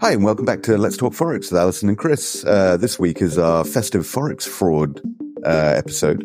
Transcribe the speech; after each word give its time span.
Hi, 0.00 0.12
and 0.12 0.22
welcome 0.22 0.44
back 0.44 0.62
to 0.62 0.78
Let's 0.78 0.96
Talk 0.96 1.12
Forex 1.12 1.50
with 1.50 1.58
Alison 1.58 1.88
and 1.88 1.98
Chris. 1.98 2.44
Uh, 2.44 2.76
this 2.76 3.00
week 3.00 3.20
is 3.20 3.36
our 3.36 3.64
festive 3.64 4.04
Forex 4.04 4.46
fraud 4.46 5.00
uh, 5.44 5.74
episode 5.76 6.24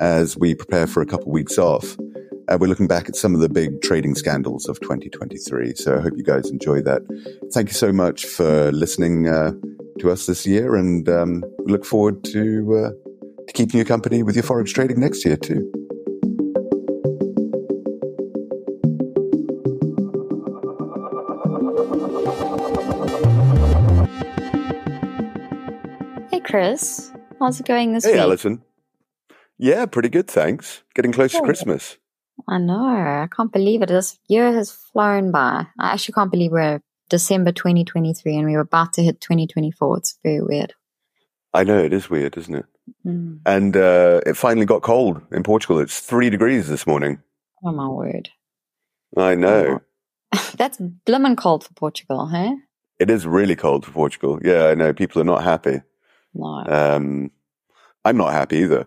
as 0.00 0.36
we 0.36 0.54
prepare 0.54 0.86
for 0.86 1.02
a 1.02 1.06
couple 1.06 1.32
weeks 1.32 1.58
off. 1.58 1.96
Uh, 2.46 2.56
we're 2.60 2.68
looking 2.68 2.86
back 2.86 3.08
at 3.08 3.16
some 3.16 3.34
of 3.34 3.40
the 3.40 3.48
big 3.48 3.82
trading 3.82 4.14
scandals 4.14 4.68
of 4.68 4.78
2023. 4.82 5.74
So 5.74 5.98
I 5.98 6.00
hope 6.00 6.12
you 6.16 6.22
guys 6.22 6.48
enjoy 6.48 6.80
that. 6.82 7.02
Thank 7.52 7.70
you 7.70 7.74
so 7.74 7.92
much 7.92 8.24
for 8.24 8.70
listening 8.70 9.26
uh, 9.26 9.50
to 9.98 10.12
us 10.12 10.26
this 10.26 10.46
year, 10.46 10.76
and 10.76 11.08
um, 11.08 11.42
look 11.66 11.84
forward 11.84 12.22
to, 12.22 12.84
uh, 12.86 12.90
to 13.48 13.52
keeping 13.52 13.78
you 13.78 13.84
company 13.84 14.22
with 14.22 14.36
your 14.36 14.44
Forex 14.44 14.72
trading 14.72 15.00
next 15.00 15.24
year, 15.24 15.36
too. 15.36 15.77
Chris. 26.48 27.12
How's 27.38 27.60
it 27.60 27.66
going 27.66 27.92
this 27.92 28.04
hey, 28.04 28.12
week? 28.12 28.16
Hey, 28.16 28.22
Alison. 28.22 28.62
Yeah, 29.58 29.86
pretty 29.86 30.08
good, 30.08 30.28
thanks. 30.28 30.82
Getting 30.94 31.12
close 31.12 31.32
to 31.32 31.42
Christmas. 31.42 31.98
I 32.48 32.58
know. 32.58 32.86
I 32.86 33.28
can't 33.34 33.52
believe 33.52 33.82
it. 33.82 33.88
This 33.88 34.18
year 34.28 34.52
has 34.52 34.70
flown 34.70 35.30
by. 35.30 35.66
I 35.78 35.92
actually 35.92 36.14
can't 36.14 36.30
believe 36.30 36.52
we're 36.52 36.80
December 37.10 37.52
2023 37.52 38.36
and 38.36 38.46
we 38.46 38.52
were 38.52 38.60
about 38.60 38.94
to 38.94 39.02
hit 39.02 39.20
2024. 39.20 39.98
It's 39.98 40.18
very 40.22 40.40
weird. 40.40 40.74
I 41.52 41.64
know, 41.64 41.78
it 41.78 41.92
is 41.92 42.08
weird, 42.08 42.36
isn't 42.36 42.54
it? 42.54 42.66
Mm. 43.06 43.40
And 43.44 43.76
uh, 43.76 44.20
it 44.24 44.36
finally 44.36 44.66
got 44.66 44.82
cold 44.82 45.20
in 45.32 45.42
Portugal. 45.42 45.80
It's 45.80 46.00
three 46.00 46.30
degrees 46.30 46.68
this 46.68 46.86
morning. 46.86 47.20
Oh, 47.64 47.72
my 47.72 47.88
word. 47.88 48.30
I 49.16 49.34
know. 49.34 49.80
Oh. 50.34 50.50
That's 50.56 50.78
blimmin' 50.78 51.36
cold 51.36 51.64
for 51.64 51.74
Portugal, 51.74 52.28
hey? 52.28 52.54
It 52.98 53.10
is 53.10 53.26
really 53.26 53.56
cold 53.56 53.84
for 53.84 53.92
Portugal. 53.92 54.38
Yeah, 54.42 54.66
I 54.66 54.74
know. 54.74 54.92
People 54.92 55.20
are 55.20 55.24
not 55.24 55.42
happy. 55.42 55.82
No. 56.34 56.64
Um, 56.66 57.30
I'm 58.04 58.16
not 58.16 58.32
happy 58.32 58.58
either. 58.58 58.86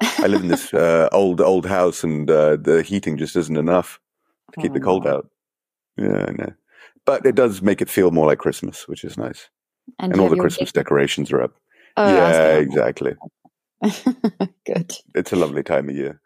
I 0.00 0.26
live 0.26 0.42
in 0.42 0.48
this 0.48 0.72
uh, 0.74 1.08
old 1.12 1.40
old 1.40 1.66
house, 1.66 2.04
and 2.04 2.30
uh, 2.30 2.56
the 2.56 2.82
heating 2.82 3.16
just 3.16 3.36
isn't 3.36 3.56
enough 3.56 4.00
to 4.52 4.60
keep 4.60 4.72
oh, 4.72 4.74
the 4.74 4.80
cold 4.80 5.04
no. 5.04 5.10
out. 5.10 5.30
Yeah, 5.96 6.26
I 6.28 6.32
know. 6.32 6.52
But 7.04 7.24
it 7.24 7.34
does 7.34 7.62
make 7.62 7.80
it 7.80 7.88
feel 7.88 8.10
more 8.10 8.26
like 8.26 8.38
Christmas, 8.38 8.88
which 8.88 9.04
is 9.04 9.16
nice. 9.16 9.48
And, 9.98 10.12
and 10.12 10.20
all 10.20 10.28
the 10.28 10.36
Christmas 10.36 10.72
decorations 10.72 11.30
are 11.30 11.42
up. 11.42 11.54
Oh, 11.96 12.12
yeah, 12.12 12.56
exactly. 12.56 13.14
Good. 14.66 14.92
It's 15.14 15.32
a 15.32 15.36
lovely 15.36 15.62
time 15.62 15.88
of 15.88 15.94
year. 15.94 16.20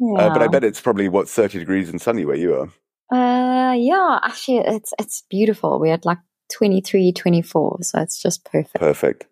Yeah. 0.00 0.18
Uh, 0.18 0.32
but 0.32 0.42
I 0.42 0.48
bet 0.48 0.64
it's 0.64 0.80
probably 0.80 1.08
what 1.08 1.28
thirty 1.28 1.58
degrees 1.58 1.90
and 1.90 2.00
sunny 2.00 2.24
where 2.24 2.36
you 2.36 2.54
are. 2.54 2.68
Uh, 3.12 3.74
yeah. 3.74 4.18
Actually, 4.22 4.58
it's 4.58 4.92
it's 4.98 5.22
beautiful. 5.28 5.78
We 5.78 5.90
had 5.90 6.04
like 6.04 6.18
23, 6.52 7.12
24, 7.12 7.78
so 7.82 8.00
it's 8.00 8.20
just 8.20 8.44
perfect. 8.44 8.78
Perfect. 8.78 9.26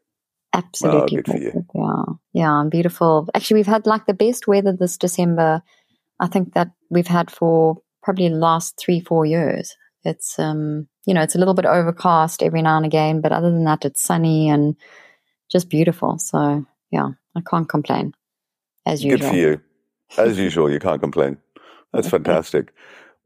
Absolutely. 0.52 1.52
Oh, 1.54 1.64
yeah. 1.74 2.04
Yeah. 2.32 2.64
Beautiful. 2.68 3.28
Actually, 3.34 3.58
we've 3.58 3.66
had 3.66 3.86
like 3.86 4.06
the 4.06 4.14
best 4.14 4.46
weather 4.46 4.72
this 4.72 4.96
December, 4.96 5.62
I 6.18 6.26
think 6.26 6.54
that 6.54 6.68
we've 6.90 7.06
had 7.06 7.30
for 7.30 7.78
probably 8.02 8.28
the 8.28 8.34
last 8.34 8.78
three, 8.78 9.00
four 9.00 9.24
years. 9.24 9.76
It's, 10.04 10.38
um, 10.38 10.88
you 11.06 11.14
know, 11.14 11.22
it's 11.22 11.34
a 11.34 11.38
little 11.38 11.54
bit 11.54 11.66
overcast 11.66 12.42
every 12.42 12.62
now 12.62 12.76
and 12.76 12.86
again, 12.86 13.20
but 13.20 13.32
other 13.32 13.50
than 13.50 13.64
that, 13.64 13.84
it's 13.84 14.02
sunny 14.02 14.48
and 14.48 14.76
just 15.50 15.68
beautiful. 15.68 16.18
So, 16.18 16.64
yeah, 16.90 17.10
I 17.36 17.40
can't 17.48 17.68
complain 17.68 18.12
as 18.86 19.04
usual. 19.04 19.18
Good 19.18 19.28
for 19.28 19.36
you. 19.36 19.60
As 20.18 20.38
usual, 20.46 20.70
you 20.70 20.78
can't 20.78 21.00
complain. 21.00 21.36
That's 21.92 22.08
fantastic. 22.08 22.72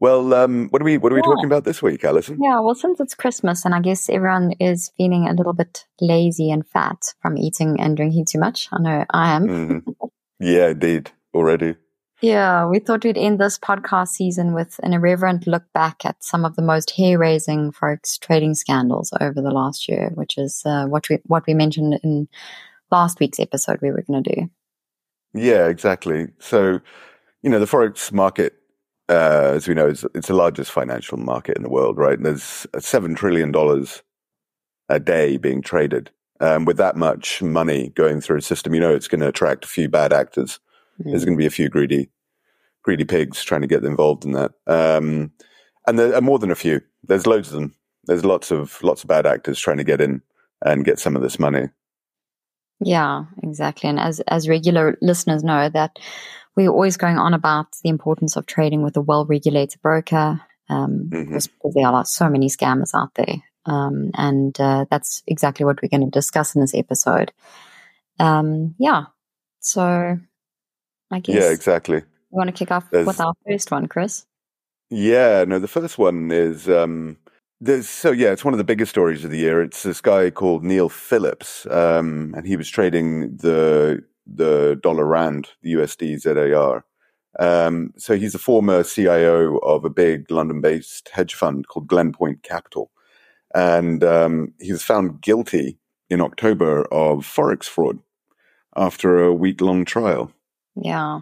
Well, 0.04 0.34
um, 0.34 0.68
what 0.68 0.82
are 0.82 0.84
we 0.84 0.98
what 0.98 1.12
are 1.12 1.14
we 1.14 1.22
yeah. 1.24 1.32
talking 1.32 1.46
about 1.46 1.64
this 1.64 1.80
week, 1.80 2.04
Alison? 2.04 2.36
Yeah, 2.38 2.60
well, 2.60 2.74
since 2.74 3.00
it's 3.00 3.14
Christmas 3.14 3.64
and 3.64 3.74
I 3.74 3.80
guess 3.80 4.10
everyone 4.10 4.52
is 4.60 4.92
feeling 4.98 5.26
a 5.26 5.32
little 5.32 5.54
bit 5.54 5.86
lazy 5.98 6.50
and 6.50 6.66
fat 6.66 7.14
from 7.22 7.38
eating 7.38 7.80
and 7.80 7.96
drinking 7.96 8.26
too 8.26 8.38
much. 8.38 8.68
I 8.70 8.82
know 8.82 9.06
I 9.08 9.34
am. 9.34 9.46
Mm-hmm. 9.46 9.90
Yeah, 10.40 10.70
indeed, 10.70 11.10
already. 11.32 11.76
Yeah, 12.20 12.66
we 12.66 12.80
thought 12.80 13.04
we'd 13.04 13.16
end 13.16 13.38
this 13.38 13.58
podcast 13.58 14.08
season 14.08 14.52
with 14.52 14.78
an 14.82 14.92
irreverent 14.92 15.46
look 15.46 15.62
back 15.72 16.04
at 16.04 16.22
some 16.22 16.44
of 16.44 16.56
the 16.56 16.60
most 16.60 16.90
hair-raising 16.90 17.72
forex 17.72 18.18
trading 18.18 18.54
scandals 18.54 19.10
over 19.22 19.40
the 19.40 19.52
last 19.52 19.88
year, 19.88 20.10
which 20.16 20.36
is 20.36 20.62
uh, 20.66 20.84
what 20.84 21.08
we 21.08 21.20
what 21.24 21.46
we 21.46 21.54
mentioned 21.54 21.98
in 22.02 22.28
last 22.90 23.20
week's 23.20 23.40
episode. 23.40 23.78
We 23.80 23.90
were 23.90 24.02
going 24.02 24.22
to 24.22 24.34
do. 24.34 24.50
Yeah, 25.32 25.68
exactly. 25.68 26.28
So, 26.40 26.80
you 27.42 27.48
know, 27.48 27.60
the 27.60 27.66
forex 27.66 28.12
market 28.12 28.54
uh, 29.08 29.52
as 29.54 29.68
we 29.68 29.74
know, 29.74 29.88
it's, 29.88 30.04
it's, 30.14 30.28
the 30.28 30.34
largest 30.34 30.70
financial 30.70 31.18
market 31.18 31.56
in 31.56 31.62
the 31.62 31.68
world, 31.68 31.98
right? 31.98 32.16
And 32.16 32.24
there's 32.24 32.66
seven 32.78 33.14
trillion 33.14 33.52
dollars 33.52 34.02
a 34.88 34.98
day 34.98 35.36
being 35.36 35.62
traded. 35.62 36.10
Um, 36.40 36.64
with 36.64 36.78
that 36.78 36.96
much 36.96 37.40
money 37.42 37.90
going 37.90 38.20
through 38.20 38.38
a 38.38 38.42
system, 38.42 38.74
you 38.74 38.80
know 38.80 38.94
it's 38.94 39.08
going 39.08 39.20
to 39.20 39.28
attract 39.28 39.64
a 39.64 39.68
few 39.68 39.88
bad 39.88 40.12
actors. 40.12 40.58
Mm. 41.00 41.10
There's 41.10 41.24
going 41.24 41.36
to 41.36 41.42
be 41.42 41.46
a 41.46 41.50
few 41.50 41.68
greedy, 41.68 42.10
greedy 42.82 43.04
pigs 43.04 43.44
trying 43.44 43.60
to 43.60 43.66
get 43.66 43.84
involved 43.84 44.24
in 44.24 44.32
that. 44.32 44.52
Um, 44.66 45.32
and 45.86 45.98
there 45.98 46.14
are 46.14 46.20
more 46.20 46.38
than 46.38 46.50
a 46.50 46.56
few. 46.56 46.80
There's 47.04 47.26
loads 47.26 47.48
of 47.48 47.54
them. 47.54 47.74
There's 48.04 48.24
lots 48.24 48.50
of 48.50 48.82
lots 48.82 49.04
of 49.04 49.08
bad 49.08 49.26
actors 49.26 49.60
trying 49.60 49.78
to 49.78 49.84
get 49.84 50.00
in 50.00 50.22
and 50.64 50.84
get 50.84 50.98
some 50.98 51.14
of 51.14 51.22
this 51.22 51.38
money. 51.38 51.68
Yeah, 52.80 53.24
exactly. 53.42 53.88
And 53.88 54.00
as 54.00 54.20
as 54.20 54.48
regular 54.48 54.98
listeners 55.00 55.44
know 55.44 55.68
that 55.68 55.98
we're 56.56 56.70
always 56.70 56.96
going 56.96 57.18
on 57.18 57.34
about 57.34 57.66
the 57.82 57.88
importance 57.88 58.36
of 58.36 58.46
trading 58.46 58.82
with 58.82 58.96
a 58.96 59.00
well 59.00 59.26
regulated 59.26 59.80
broker 59.82 60.40
um, 60.68 61.08
mm-hmm. 61.10 61.24
because 61.24 61.48
there 61.74 61.86
are 61.86 62.04
so 62.04 62.28
many 62.28 62.48
scammers 62.48 62.94
out 62.94 63.14
there. 63.14 63.42
Um, 63.66 64.10
and 64.14 64.58
uh, 64.60 64.84
that's 64.90 65.22
exactly 65.26 65.64
what 65.64 65.80
we're 65.82 65.88
going 65.88 66.04
to 66.04 66.10
discuss 66.10 66.54
in 66.54 66.60
this 66.60 66.74
episode. 66.74 67.32
Um, 68.18 68.74
yeah. 68.78 69.06
So 69.60 70.18
I 71.10 71.20
guess. 71.20 71.36
Yeah, 71.36 71.50
exactly. 71.50 71.96
You 71.96 72.38
want 72.38 72.48
to 72.48 72.52
kick 72.52 72.70
off 72.70 72.90
There's, 72.90 73.06
with 73.06 73.20
our 73.20 73.34
first 73.46 73.70
one, 73.70 73.86
Chris? 73.86 74.26
Yeah, 74.90 75.44
no, 75.46 75.58
the 75.58 75.68
first 75.68 75.98
one 75.98 76.30
is. 76.30 76.68
Um, 76.68 77.16
there's, 77.60 77.88
so 77.88 78.10
yeah, 78.10 78.32
it's 78.32 78.44
one 78.44 78.52
of 78.52 78.58
the 78.58 78.64
biggest 78.64 78.90
stories 78.90 79.24
of 79.24 79.30
the 79.30 79.38
year. 79.38 79.62
It's 79.62 79.82
this 79.82 80.00
guy 80.00 80.30
called 80.30 80.64
Neil 80.64 80.88
Phillips, 80.88 81.66
um, 81.70 82.34
and 82.36 82.46
he 82.46 82.56
was 82.56 82.68
trading 82.68 83.36
the 83.36 84.04
the 84.26 84.78
dollar 84.82 85.04
rand, 85.04 85.50
the 85.62 85.74
USD 85.74 86.20
ZAR. 86.20 86.84
Um, 87.38 87.92
so 87.96 88.16
he's 88.16 88.34
a 88.34 88.38
former 88.38 88.84
CIO 88.84 89.58
of 89.58 89.84
a 89.84 89.90
big 89.90 90.30
London-based 90.30 91.10
hedge 91.12 91.34
fund 91.34 91.66
called 91.66 91.88
Glenpoint 91.88 92.42
Capital, 92.42 92.90
and 93.54 94.04
um, 94.04 94.54
he 94.60 94.70
was 94.70 94.82
found 94.82 95.20
guilty 95.20 95.78
in 96.08 96.20
October 96.20 96.84
of 96.92 97.26
forex 97.26 97.64
fraud 97.64 97.98
after 98.76 99.24
a 99.24 99.34
week-long 99.34 99.84
trial. 99.84 100.32
Yeah, 100.76 101.20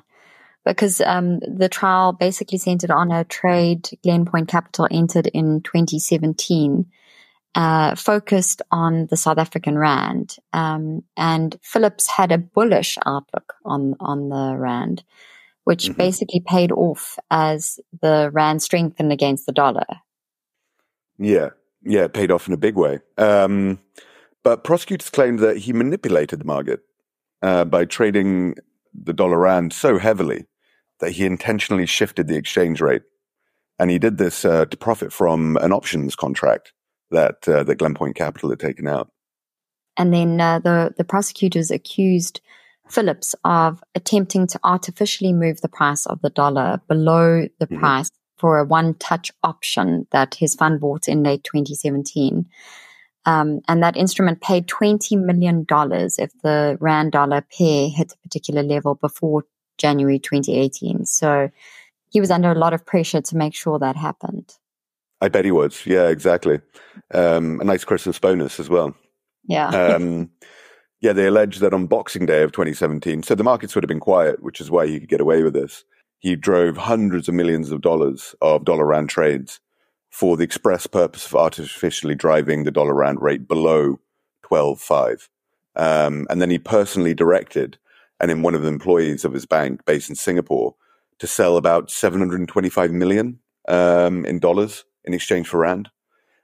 because 0.64 1.00
um, 1.00 1.40
the 1.40 1.68
trial 1.68 2.12
basically 2.12 2.58
centered 2.58 2.90
on 2.90 3.10
a 3.10 3.24
trade 3.24 3.88
Glenpoint 4.04 4.48
Capital 4.48 4.88
entered 4.90 5.28
in 5.28 5.62
2017 5.62 6.86
uh, 7.54 7.94
focused 7.94 8.62
on 8.70 9.06
the 9.06 9.16
South 9.16 9.38
African 9.38 9.76
rand, 9.76 10.36
um, 10.52 11.02
and 11.16 11.58
Phillips 11.62 12.06
had 12.06 12.32
a 12.32 12.38
bullish 12.38 12.96
outlook 13.04 13.54
on 13.64 13.94
on 14.00 14.30
the 14.30 14.56
rand, 14.56 15.04
which 15.64 15.84
mm-hmm. 15.84 15.98
basically 15.98 16.40
paid 16.40 16.72
off 16.72 17.18
as 17.30 17.78
the 18.00 18.30
rand 18.32 18.62
strengthened 18.62 19.12
against 19.12 19.46
the 19.46 19.52
dollar. 19.52 19.84
Yeah, 21.18 21.50
yeah, 21.82 22.04
it 22.04 22.14
paid 22.14 22.30
off 22.30 22.48
in 22.48 22.54
a 22.54 22.58
big 22.58 22.76
way. 22.76 23.00
Um, 23.18 23.78
but 24.42 24.64
prosecutors 24.64 25.10
claimed 25.10 25.40
that 25.40 25.58
he 25.58 25.72
manipulated 25.72 26.40
the 26.40 26.44
market 26.44 26.80
uh, 27.42 27.64
by 27.64 27.84
trading 27.84 28.54
the 28.94 29.12
dollar 29.12 29.38
rand 29.38 29.72
so 29.72 29.98
heavily 29.98 30.46
that 31.00 31.12
he 31.12 31.26
intentionally 31.26 31.86
shifted 31.86 32.28
the 32.28 32.36
exchange 32.36 32.80
rate, 32.80 33.02
and 33.78 33.90
he 33.90 33.98
did 33.98 34.16
this 34.16 34.46
uh, 34.46 34.64
to 34.64 34.76
profit 34.78 35.12
from 35.12 35.58
an 35.58 35.72
options 35.72 36.16
contract 36.16 36.72
that 37.12 37.48
uh, 37.48 37.62
that 37.64 37.78
Glenpoint 37.78 38.14
Capital 38.14 38.50
had 38.50 38.60
taken 38.60 38.86
out. 38.88 39.10
And 39.96 40.12
then 40.12 40.40
uh, 40.40 40.58
the 40.58 40.94
the 40.96 41.04
prosecutors 41.04 41.70
accused 41.70 42.40
Phillips 42.88 43.34
of 43.44 43.82
attempting 43.94 44.46
to 44.48 44.60
artificially 44.64 45.32
move 45.32 45.60
the 45.60 45.68
price 45.68 46.04
of 46.06 46.20
the 46.20 46.30
dollar 46.30 46.80
below 46.88 47.48
the 47.58 47.66
mm-hmm. 47.66 47.78
price 47.78 48.10
for 48.36 48.58
a 48.58 48.64
one 48.64 48.94
touch 48.94 49.30
option 49.42 50.06
that 50.10 50.34
his 50.34 50.54
fund 50.54 50.80
bought 50.80 51.08
in 51.08 51.22
late 51.22 51.44
2017. 51.44 52.46
Um, 53.24 53.60
and 53.68 53.82
that 53.82 53.96
instrument 53.96 54.40
paid 54.40 54.66
$20 54.66 55.16
million 55.24 55.64
if 55.70 56.32
the 56.42 56.76
Rand 56.80 57.12
dollar 57.12 57.40
pair 57.56 57.88
hit 57.88 58.12
a 58.12 58.18
particular 58.18 58.64
level 58.64 58.96
before 58.96 59.44
January 59.78 60.18
2018. 60.18 61.06
So 61.06 61.50
he 62.10 62.20
was 62.20 62.32
under 62.32 62.50
a 62.50 62.58
lot 62.58 62.74
of 62.74 62.84
pressure 62.84 63.20
to 63.20 63.36
make 63.36 63.54
sure 63.54 63.78
that 63.78 63.96
happened. 63.96 64.52
I 65.22 65.28
bet 65.28 65.44
he 65.44 65.52
would. 65.52 65.74
Yeah, 65.86 66.08
exactly. 66.08 66.60
Um, 67.14 67.60
a 67.60 67.64
nice 67.64 67.84
Christmas 67.84 68.18
bonus 68.18 68.58
as 68.58 68.68
well. 68.68 68.94
Yeah. 69.44 69.68
Um, 69.68 70.30
yeah, 71.00 71.12
they 71.12 71.26
allege 71.26 71.60
that 71.60 71.72
on 71.72 71.86
Boxing 71.86 72.26
Day 72.26 72.42
of 72.42 72.50
2017, 72.50 73.22
so 73.22 73.36
the 73.36 73.44
markets 73.44 73.74
would 73.74 73.84
have 73.84 73.88
been 73.88 74.00
quiet, 74.00 74.42
which 74.42 74.60
is 74.60 74.70
why 74.70 74.88
he 74.88 74.98
could 74.98 75.08
get 75.08 75.20
away 75.20 75.44
with 75.44 75.54
this. 75.54 75.84
He 76.18 76.34
drove 76.34 76.76
hundreds 76.76 77.28
of 77.28 77.34
millions 77.34 77.70
of 77.70 77.80
dollars 77.80 78.34
of 78.40 78.64
dollar 78.64 78.84
rand 78.84 79.10
trades 79.10 79.60
for 80.10 80.36
the 80.36 80.44
express 80.44 80.88
purpose 80.88 81.26
of 81.26 81.36
artificially 81.36 82.16
driving 82.16 82.64
the 82.64 82.70
dollar 82.72 82.94
rand 82.94 83.22
rate 83.22 83.46
below 83.46 84.00
12.5. 84.44 85.28
Um, 85.74 86.26
and 86.30 86.42
then 86.42 86.50
he 86.50 86.58
personally 86.58 87.14
directed, 87.14 87.78
and 88.20 88.30
in 88.30 88.42
one 88.42 88.56
of 88.56 88.62
the 88.62 88.68
employees 88.68 89.24
of 89.24 89.32
his 89.32 89.46
bank 89.46 89.84
based 89.84 90.10
in 90.10 90.16
Singapore, 90.16 90.74
to 91.18 91.28
sell 91.28 91.56
about 91.56 91.92
725 91.92 92.90
million 92.90 93.38
um, 93.68 94.24
in 94.24 94.40
dollars 94.40 94.84
in 95.04 95.14
exchange 95.14 95.48
for 95.48 95.58
rand. 95.58 95.88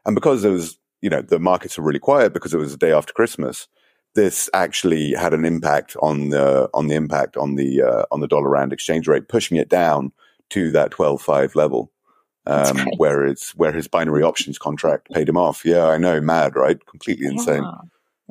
And 0.05 0.14
because 0.14 0.43
there 0.43 0.52
was, 0.52 0.78
you 1.00 1.10
know, 1.10 1.22
the 1.22 1.38
markets 1.38 1.78
were 1.78 1.84
really 1.84 1.99
quiet 1.99 2.32
because 2.32 2.55
it 2.55 2.58
was 2.58 2.72
the 2.72 2.78
day 2.78 2.93
after 2.93 3.12
Christmas, 3.12 3.69
this 4.14 4.49
actually 4.55 5.12
had 5.12 5.34
an 5.34 5.44
impact 5.44 5.96
on 6.00 6.31
the 6.31 6.69
on 6.75 6.88
the 6.88 6.94
impact 6.94 7.37
on 7.37 7.56
the 7.56 7.82
uh, 7.82 8.05
on 8.10 8.20
the 8.20 8.28
dollar 8.28 8.49
rand 8.49 8.72
exchange 8.72 9.06
rate, 9.06 9.28
pushing 9.28 9.56
it 9.56 9.69
down 9.69 10.12
to 10.50 10.70
that 10.72 10.90
12.5 10.90 11.55
level. 11.55 11.93
Um, 12.46 12.88
where 12.96 13.26
it's 13.26 13.55
where 13.56 13.72
his 13.72 13.88
binary 13.88 14.22
options 14.22 14.56
contract 14.56 15.10
paid 15.10 15.28
him 15.28 15.37
off. 15.37 15.66
Yeah, 15.66 15.87
I 15.87 15.99
know, 15.99 16.19
mad, 16.19 16.56
right? 16.56 16.84
Completely 16.87 17.26
insane. 17.26 17.62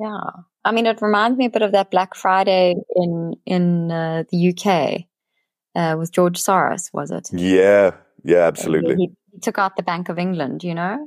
Yeah. 0.00 0.08
yeah. 0.08 0.30
I 0.64 0.72
mean, 0.72 0.86
it 0.86 1.00
reminds 1.00 1.38
me 1.38 1.46
a 1.46 1.50
bit 1.50 1.62
of 1.62 1.70
that 1.70 1.92
Black 1.92 2.16
Friday 2.16 2.74
in 2.96 3.34
in 3.46 3.92
uh, 3.92 4.24
the 4.30 4.48
UK 4.48 5.04
uh, 5.76 5.96
with 5.96 6.12
George 6.12 6.42
Soros, 6.42 6.92
was 6.92 7.10
it? 7.10 7.28
Yeah, 7.32 7.92
yeah, 8.24 8.46
absolutely. 8.46 8.96
He, 8.96 9.10
he, 9.32 9.40
took 9.40 9.58
out 9.58 9.76
the 9.76 9.82
Bank 9.82 10.08
of 10.08 10.18
England, 10.18 10.64
you 10.64 10.74
know. 10.74 11.06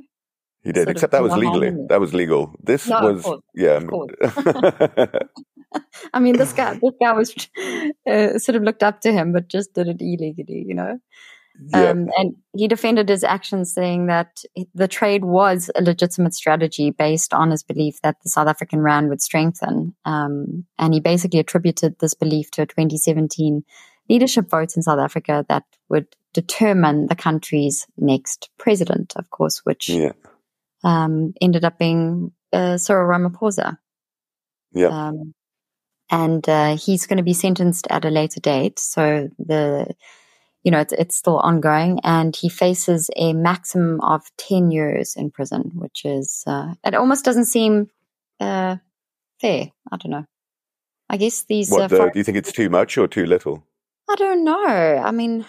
He 0.62 0.72
did, 0.72 0.88
except 0.88 1.12
that 1.12 1.22
was 1.22 1.34
legally. 1.34 1.72
That 1.88 2.00
was 2.00 2.14
legal. 2.14 2.54
This 2.62 2.86
no, 2.88 3.12
was, 3.12 3.40
yeah. 3.54 3.80
I 6.14 6.20
mean, 6.20 6.36
this 6.36 6.52
guy, 6.52 6.74
this 6.74 6.92
guy 7.00 7.12
was 7.12 7.34
uh, 8.06 8.38
sort 8.38 8.56
of 8.56 8.62
looked 8.62 8.82
up 8.82 9.00
to 9.00 9.12
him, 9.12 9.32
but 9.32 9.48
just 9.48 9.74
did 9.74 9.88
it 9.88 10.00
illegally, 10.00 10.64
you 10.66 10.74
know. 10.74 10.98
Yeah. 11.68 11.90
Um, 11.90 12.08
and 12.16 12.34
he 12.56 12.66
defended 12.66 13.08
his 13.08 13.24
actions, 13.24 13.72
saying 13.74 14.06
that 14.06 14.42
the 14.74 14.88
trade 14.88 15.24
was 15.24 15.70
a 15.76 15.82
legitimate 15.82 16.34
strategy 16.34 16.90
based 16.90 17.34
on 17.34 17.50
his 17.50 17.62
belief 17.62 18.00
that 18.02 18.16
the 18.22 18.30
South 18.30 18.48
African 18.48 18.80
rand 18.80 19.08
would 19.08 19.20
strengthen. 19.20 19.94
Um, 20.04 20.64
and 20.78 20.94
he 20.94 21.00
basically 21.00 21.40
attributed 21.40 21.98
this 21.98 22.14
belief 22.14 22.50
to 22.52 22.62
a 22.62 22.66
2017 22.66 23.64
leadership 24.12 24.50
votes 24.50 24.76
in 24.76 24.82
South 24.82 24.98
Africa 24.98 25.44
that 25.48 25.64
would 25.88 26.06
determine 26.34 27.06
the 27.06 27.14
country's 27.14 27.86
next 27.96 28.50
president, 28.58 29.14
of 29.16 29.30
course, 29.30 29.62
which 29.64 29.88
yeah. 29.88 30.12
um, 30.84 31.32
ended 31.40 31.64
up 31.64 31.78
being 31.78 32.32
uh, 32.52 32.76
Cyril 32.76 33.08
Ramaphosa. 33.08 33.78
Yeah. 34.72 34.88
Um, 34.88 35.34
and 36.10 36.46
uh, 36.48 36.76
he's 36.76 37.06
going 37.06 37.16
to 37.16 37.22
be 37.22 37.32
sentenced 37.32 37.86
at 37.88 38.04
a 38.04 38.10
later 38.10 38.40
date. 38.40 38.78
So 38.78 39.30
the 39.38 39.94
you 40.62 40.70
know, 40.70 40.78
it's, 40.78 40.92
it's 40.92 41.16
still 41.16 41.38
ongoing 41.38 41.98
and 42.04 42.36
he 42.36 42.48
faces 42.48 43.10
a 43.16 43.32
maximum 43.32 44.00
of 44.00 44.22
10 44.36 44.70
years 44.70 45.16
in 45.16 45.30
prison, 45.30 45.72
which 45.74 46.04
is, 46.04 46.44
uh, 46.46 46.74
it 46.84 46.94
almost 46.94 47.24
doesn't 47.24 47.46
seem, 47.46 47.90
uh, 48.38 48.76
fair. 49.40 49.72
I 49.90 49.96
don't 49.96 50.12
know. 50.12 50.24
I 51.08 51.16
guess 51.16 51.42
these, 51.44 51.70
what, 51.70 51.82
uh, 51.82 51.88
the, 51.88 52.10
do 52.12 52.18
you 52.20 52.24
think 52.24 52.38
it's 52.38 52.52
too 52.52 52.70
much 52.70 52.96
or 52.96 53.08
too 53.08 53.26
little? 53.26 53.66
I 54.08 54.14
don't 54.16 54.44
know. 54.44 55.02
I 55.04 55.10
mean, 55.10 55.46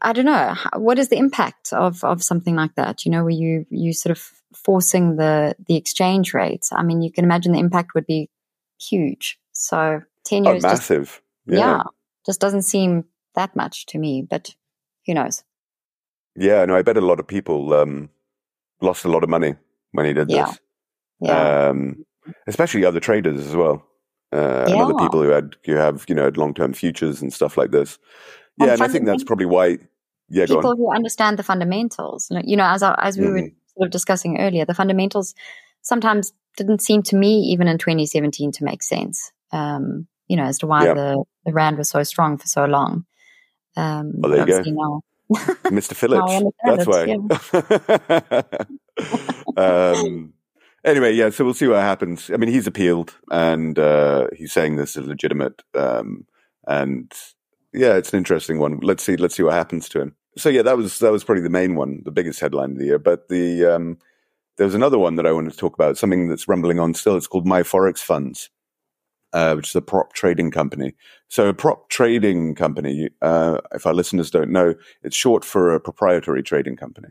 I 0.00 0.12
don't 0.12 0.24
know. 0.24 0.54
What 0.76 0.98
is 0.98 1.08
the 1.08 1.18
impact 1.18 1.72
of, 1.72 2.02
of 2.02 2.22
something 2.22 2.56
like 2.56 2.74
that? 2.76 3.04
You 3.04 3.12
know, 3.12 3.22
where 3.24 3.30
you, 3.30 3.66
you 3.70 3.92
sort 3.92 4.16
of 4.16 4.32
forcing 4.54 5.16
the, 5.16 5.54
the 5.66 5.76
exchange 5.76 6.34
rates. 6.34 6.70
I 6.72 6.82
mean, 6.82 7.02
you 7.02 7.12
can 7.12 7.24
imagine 7.24 7.52
the 7.52 7.58
impact 7.58 7.94
would 7.94 8.06
be 8.06 8.30
huge. 8.80 9.38
So 9.52 10.00
10 10.24 10.44
years. 10.44 10.64
Oh, 10.64 10.68
massive. 10.68 11.22
Just, 11.46 11.58
yeah. 11.58 11.76
yeah. 11.76 11.82
Just 12.26 12.40
doesn't 12.40 12.62
seem 12.62 13.04
that 13.34 13.54
much 13.54 13.86
to 13.86 13.98
me, 13.98 14.26
but 14.28 14.54
who 15.06 15.14
knows? 15.14 15.44
Yeah, 16.36 16.64
no, 16.64 16.76
I 16.76 16.82
bet 16.82 16.96
a 16.96 17.02
lot 17.02 17.20
of 17.20 17.26
people 17.26 17.72
um, 17.74 18.10
lost 18.80 19.04
a 19.04 19.08
lot 19.08 19.24
of 19.24 19.30
money 19.30 19.56
when 19.92 20.06
he 20.06 20.12
did 20.12 20.30
yeah. 20.30 20.46
this. 20.46 20.60
Yeah. 21.20 21.68
Um, 21.68 22.04
especially 22.46 22.84
other 22.84 23.00
traders 23.00 23.44
as 23.44 23.56
well. 23.56 23.87
Uh, 24.30 24.66
yeah. 24.68 24.74
and 24.74 24.82
other 24.82 24.94
people 24.94 25.22
who 25.22 25.30
had 25.30 25.56
who 25.64 25.74
have 25.74 26.04
you 26.08 26.14
know 26.14 26.30
long 26.36 26.52
term 26.54 26.72
futures 26.72 27.22
and 27.22 27.32
stuff 27.32 27.56
like 27.56 27.70
this. 27.70 27.98
Yeah, 28.58 28.72
and, 28.72 28.72
and 28.74 28.82
I 28.82 28.88
think 28.88 29.06
that's 29.06 29.24
probably 29.24 29.46
why. 29.46 29.78
Yeah, 30.28 30.44
people 30.44 30.76
who 30.76 30.92
understand 30.92 31.38
the 31.38 31.42
fundamentals. 31.42 32.30
You 32.44 32.56
know, 32.56 32.66
as 32.66 32.82
as 32.82 33.16
we 33.16 33.24
mm-hmm. 33.24 33.32
were 33.32 33.50
sort 33.76 33.86
of 33.86 33.90
discussing 33.90 34.38
earlier, 34.38 34.66
the 34.66 34.74
fundamentals 34.74 35.34
sometimes 35.80 36.32
didn't 36.56 36.82
seem 36.82 37.02
to 37.04 37.16
me 37.16 37.38
even 37.52 37.68
in 37.68 37.78
2017 37.78 38.52
to 38.52 38.64
make 38.64 38.82
sense. 38.82 39.32
Um, 39.52 40.06
you 40.26 40.36
know, 40.36 40.44
as 40.44 40.58
to 40.58 40.66
why 40.66 40.84
yeah. 40.84 40.94
the, 40.94 41.24
the 41.46 41.52
rand 41.52 41.78
was 41.78 41.88
so 41.88 42.02
strong 42.02 42.36
for 42.36 42.46
so 42.46 42.66
long. 42.66 43.06
Um, 43.76 44.12
well, 44.16 44.32
there 44.32 44.62
you 44.64 44.74
go. 44.74 45.02
Mr. 45.30 45.94
Phillips. 45.96 46.42
That's 46.64 46.86
why. 46.86 47.04
um, 49.94 50.34
anyway, 50.84 51.14
yeah, 51.14 51.30
so 51.30 51.44
we'll 51.44 51.54
see 51.54 51.68
what 51.68 51.80
happens. 51.80 52.30
I 52.30 52.36
mean, 52.36 52.50
he's 52.50 52.66
appealed 52.66 53.14
and 53.30 53.78
uh, 53.78 54.28
he's 54.36 54.52
saying 54.52 54.76
this 54.76 54.96
is 54.96 55.06
legitimate. 55.06 55.62
Um, 55.74 56.26
and 56.66 57.12
yeah, 57.72 57.96
it's 57.96 58.12
an 58.12 58.18
interesting 58.18 58.58
one. 58.58 58.78
Let's 58.82 59.02
see, 59.02 59.16
let's 59.16 59.36
see 59.36 59.42
what 59.42 59.54
happens 59.54 59.88
to 59.90 60.00
him. 60.00 60.16
So 60.36 60.48
yeah, 60.48 60.62
that 60.62 60.76
was 60.76 61.00
that 61.00 61.12
was 61.12 61.24
probably 61.24 61.42
the 61.42 61.50
main 61.50 61.74
one, 61.74 62.02
the 62.04 62.12
biggest 62.12 62.40
headline 62.40 62.72
of 62.72 62.78
the 62.78 62.84
year. 62.84 62.98
But 62.98 63.28
the 63.28 63.64
um, 63.64 63.98
there 64.56 64.66
was 64.66 64.74
another 64.74 64.98
one 64.98 65.16
that 65.16 65.26
I 65.26 65.32
wanted 65.32 65.52
to 65.52 65.58
talk 65.58 65.74
about, 65.74 65.98
something 65.98 66.28
that's 66.28 66.46
rumbling 66.46 66.78
on 66.78 66.94
still. 66.94 67.16
It's 67.16 67.26
called 67.26 67.46
My 67.46 67.62
Forex 67.62 67.98
Funds 67.98 68.50
uh, 69.32 69.54
which 69.54 69.68
is 69.68 69.76
a 69.76 69.82
prop 69.82 70.12
trading 70.12 70.50
company. 70.50 70.94
So 71.28 71.48
a 71.48 71.54
prop 71.54 71.88
trading 71.90 72.54
company, 72.54 73.10
uh, 73.22 73.58
if 73.72 73.86
our 73.86 73.94
listeners 73.94 74.30
don't 74.30 74.50
know, 74.50 74.74
it's 75.02 75.16
short 75.16 75.44
for 75.44 75.74
a 75.74 75.80
proprietary 75.80 76.42
trading 76.42 76.76
company. 76.76 77.08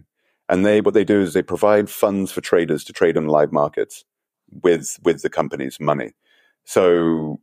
And 0.50 0.66
they, 0.66 0.82
what 0.82 0.94
they 0.94 1.04
do 1.04 1.22
is 1.22 1.34
they 1.34 1.42
provide 1.42 1.90
funds 1.90 2.32
for 2.32 2.42
traders 2.42 2.84
to 2.86 2.94
trade 2.94 3.18
on 3.18 3.28
live 3.28 3.52
markets 3.52 4.06
with, 4.64 4.98
with 5.04 5.22
the 5.22 5.30
company's 5.30 5.80
money. 5.80 6.14
So 6.64 7.42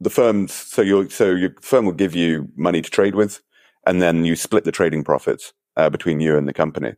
the 0.00 0.10
firms, 0.10 0.52
so 0.52 0.82
your, 0.82 1.08
so 1.08 1.34
your 1.34 1.54
firm 1.60 1.86
will 1.86 1.92
give 1.92 2.14
you 2.14 2.48
money 2.56 2.82
to 2.82 2.90
trade 2.90 3.14
with, 3.14 3.40
and 3.86 4.02
then 4.02 4.24
you 4.24 4.34
split 4.34 4.64
the 4.64 4.72
trading 4.72 5.04
profits 5.04 5.52
uh, 5.76 5.88
between 5.90 6.20
you 6.20 6.36
and 6.36 6.48
the 6.48 6.52
company. 6.52 6.94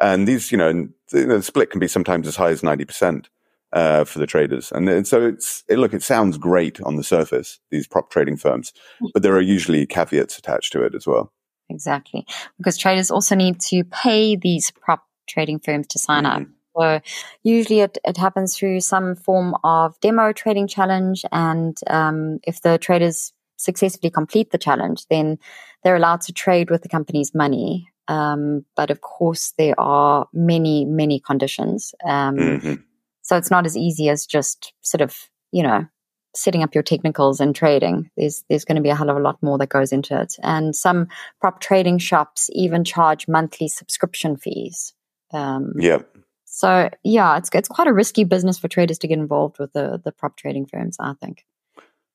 And 0.00 0.26
these, 0.26 0.50
you 0.50 0.58
know, 0.58 0.88
the 1.10 1.42
split 1.42 1.70
can 1.70 1.80
be 1.80 1.88
sometimes 1.88 2.26
as 2.26 2.36
high 2.36 2.50
as 2.50 2.62
90% 2.62 3.26
uh, 3.72 4.04
for 4.04 4.18
the 4.18 4.26
traders. 4.26 4.72
And, 4.72 4.88
and 4.88 5.06
so 5.06 5.26
it's, 5.26 5.64
it, 5.68 5.78
look, 5.78 5.94
it 5.94 6.02
sounds 6.02 6.38
great 6.38 6.80
on 6.82 6.96
the 6.96 7.04
surface, 7.04 7.58
these 7.70 7.86
prop 7.86 8.10
trading 8.10 8.36
firms, 8.36 8.72
but 9.12 9.22
there 9.22 9.34
are 9.34 9.40
usually 9.40 9.86
caveats 9.86 10.38
attached 10.38 10.72
to 10.72 10.82
it 10.82 10.94
as 10.94 11.06
well. 11.06 11.32
Exactly. 11.72 12.26
Because 12.58 12.76
traders 12.76 13.10
also 13.10 13.34
need 13.34 13.58
to 13.60 13.84
pay 13.84 14.36
these 14.36 14.70
prop 14.70 15.04
trading 15.26 15.58
firms 15.58 15.86
to 15.88 15.98
sign 15.98 16.24
mm-hmm. 16.24 16.42
up. 16.42 16.48
So 16.76 17.00
usually 17.42 17.80
it, 17.80 17.98
it 18.04 18.16
happens 18.16 18.56
through 18.56 18.80
some 18.80 19.14
form 19.14 19.54
of 19.64 19.98
demo 20.00 20.32
trading 20.32 20.68
challenge. 20.68 21.24
And 21.32 21.78
um, 21.88 22.38
if 22.44 22.62
the 22.62 22.78
traders 22.78 23.32
successfully 23.56 24.10
complete 24.10 24.50
the 24.50 24.58
challenge, 24.58 25.06
then 25.08 25.38
they're 25.82 25.96
allowed 25.96 26.20
to 26.22 26.32
trade 26.32 26.70
with 26.70 26.82
the 26.82 26.88
company's 26.88 27.34
money. 27.34 27.88
Um, 28.08 28.64
but 28.76 28.90
of 28.90 29.00
course, 29.00 29.54
there 29.58 29.78
are 29.78 30.26
many, 30.32 30.84
many 30.84 31.20
conditions. 31.20 31.94
Um, 32.04 32.36
mm-hmm. 32.36 32.74
So 33.22 33.36
it's 33.36 33.50
not 33.50 33.66
as 33.66 33.76
easy 33.76 34.08
as 34.08 34.26
just 34.26 34.72
sort 34.80 35.00
of, 35.00 35.16
you 35.52 35.62
know, 35.62 35.86
setting 36.34 36.62
up 36.62 36.74
your 36.74 36.82
technicals 36.82 37.40
and 37.40 37.54
trading. 37.54 38.10
There's 38.16 38.44
there's 38.48 38.64
going 38.64 38.76
to 38.76 38.82
be 38.82 38.88
a 38.88 38.94
hell 38.94 39.10
of 39.10 39.16
a 39.16 39.20
lot 39.20 39.42
more 39.42 39.58
that 39.58 39.68
goes 39.68 39.92
into 39.92 40.20
it. 40.20 40.36
And 40.42 40.74
some 40.74 41.08
prop 41.40 41.60
trading 41.60 41.98
shops 41.98 42.50
even 42.52 42.84
charge 42.84 43.28
monthly 43.28 43.68
subscription 43.68 44.36
fees. 44.36 44.94
Um, 45.32 45.72
yeah. 45.78 45.98
So 46.44 46.90
yeah, 47.02 47.36
it's 47.36 47.50
it's 47.52 47.68
quite 47.68 47.88
a 47.88 47.92
risky 47.92 48.24
business 48.24 48.58
for 48.58 48.68
traders 48.68 48.98
to 48.98 49.08
get 49.08 49.18
involved 49.18 49.58
with 49.58 49.72
the 49.72 50.00
the 50.02 50.12
prop 50.12 50.36
trading 50.36 50.66
firms. 50.66 50.96
I 51.00 51.14
think. 51.20 51.44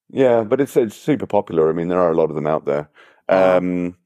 Yeah, 0.10 0.44
but 0.44 0.62
it's 0.62 0.78
it's 0.78 0.96
super 0.96 1.26
popular. 1.26 1.70
I 1.70 1.74
mean, 1.74 1.88
there 1.88 2.00
are 2.00 2.12
a 2.12 2.16
lot 2.16 2.30
of 2.30 2.36
them 2.36 2.48
out 2.48 2.66
there. 2.66 2.90
Um, 3.30 3.98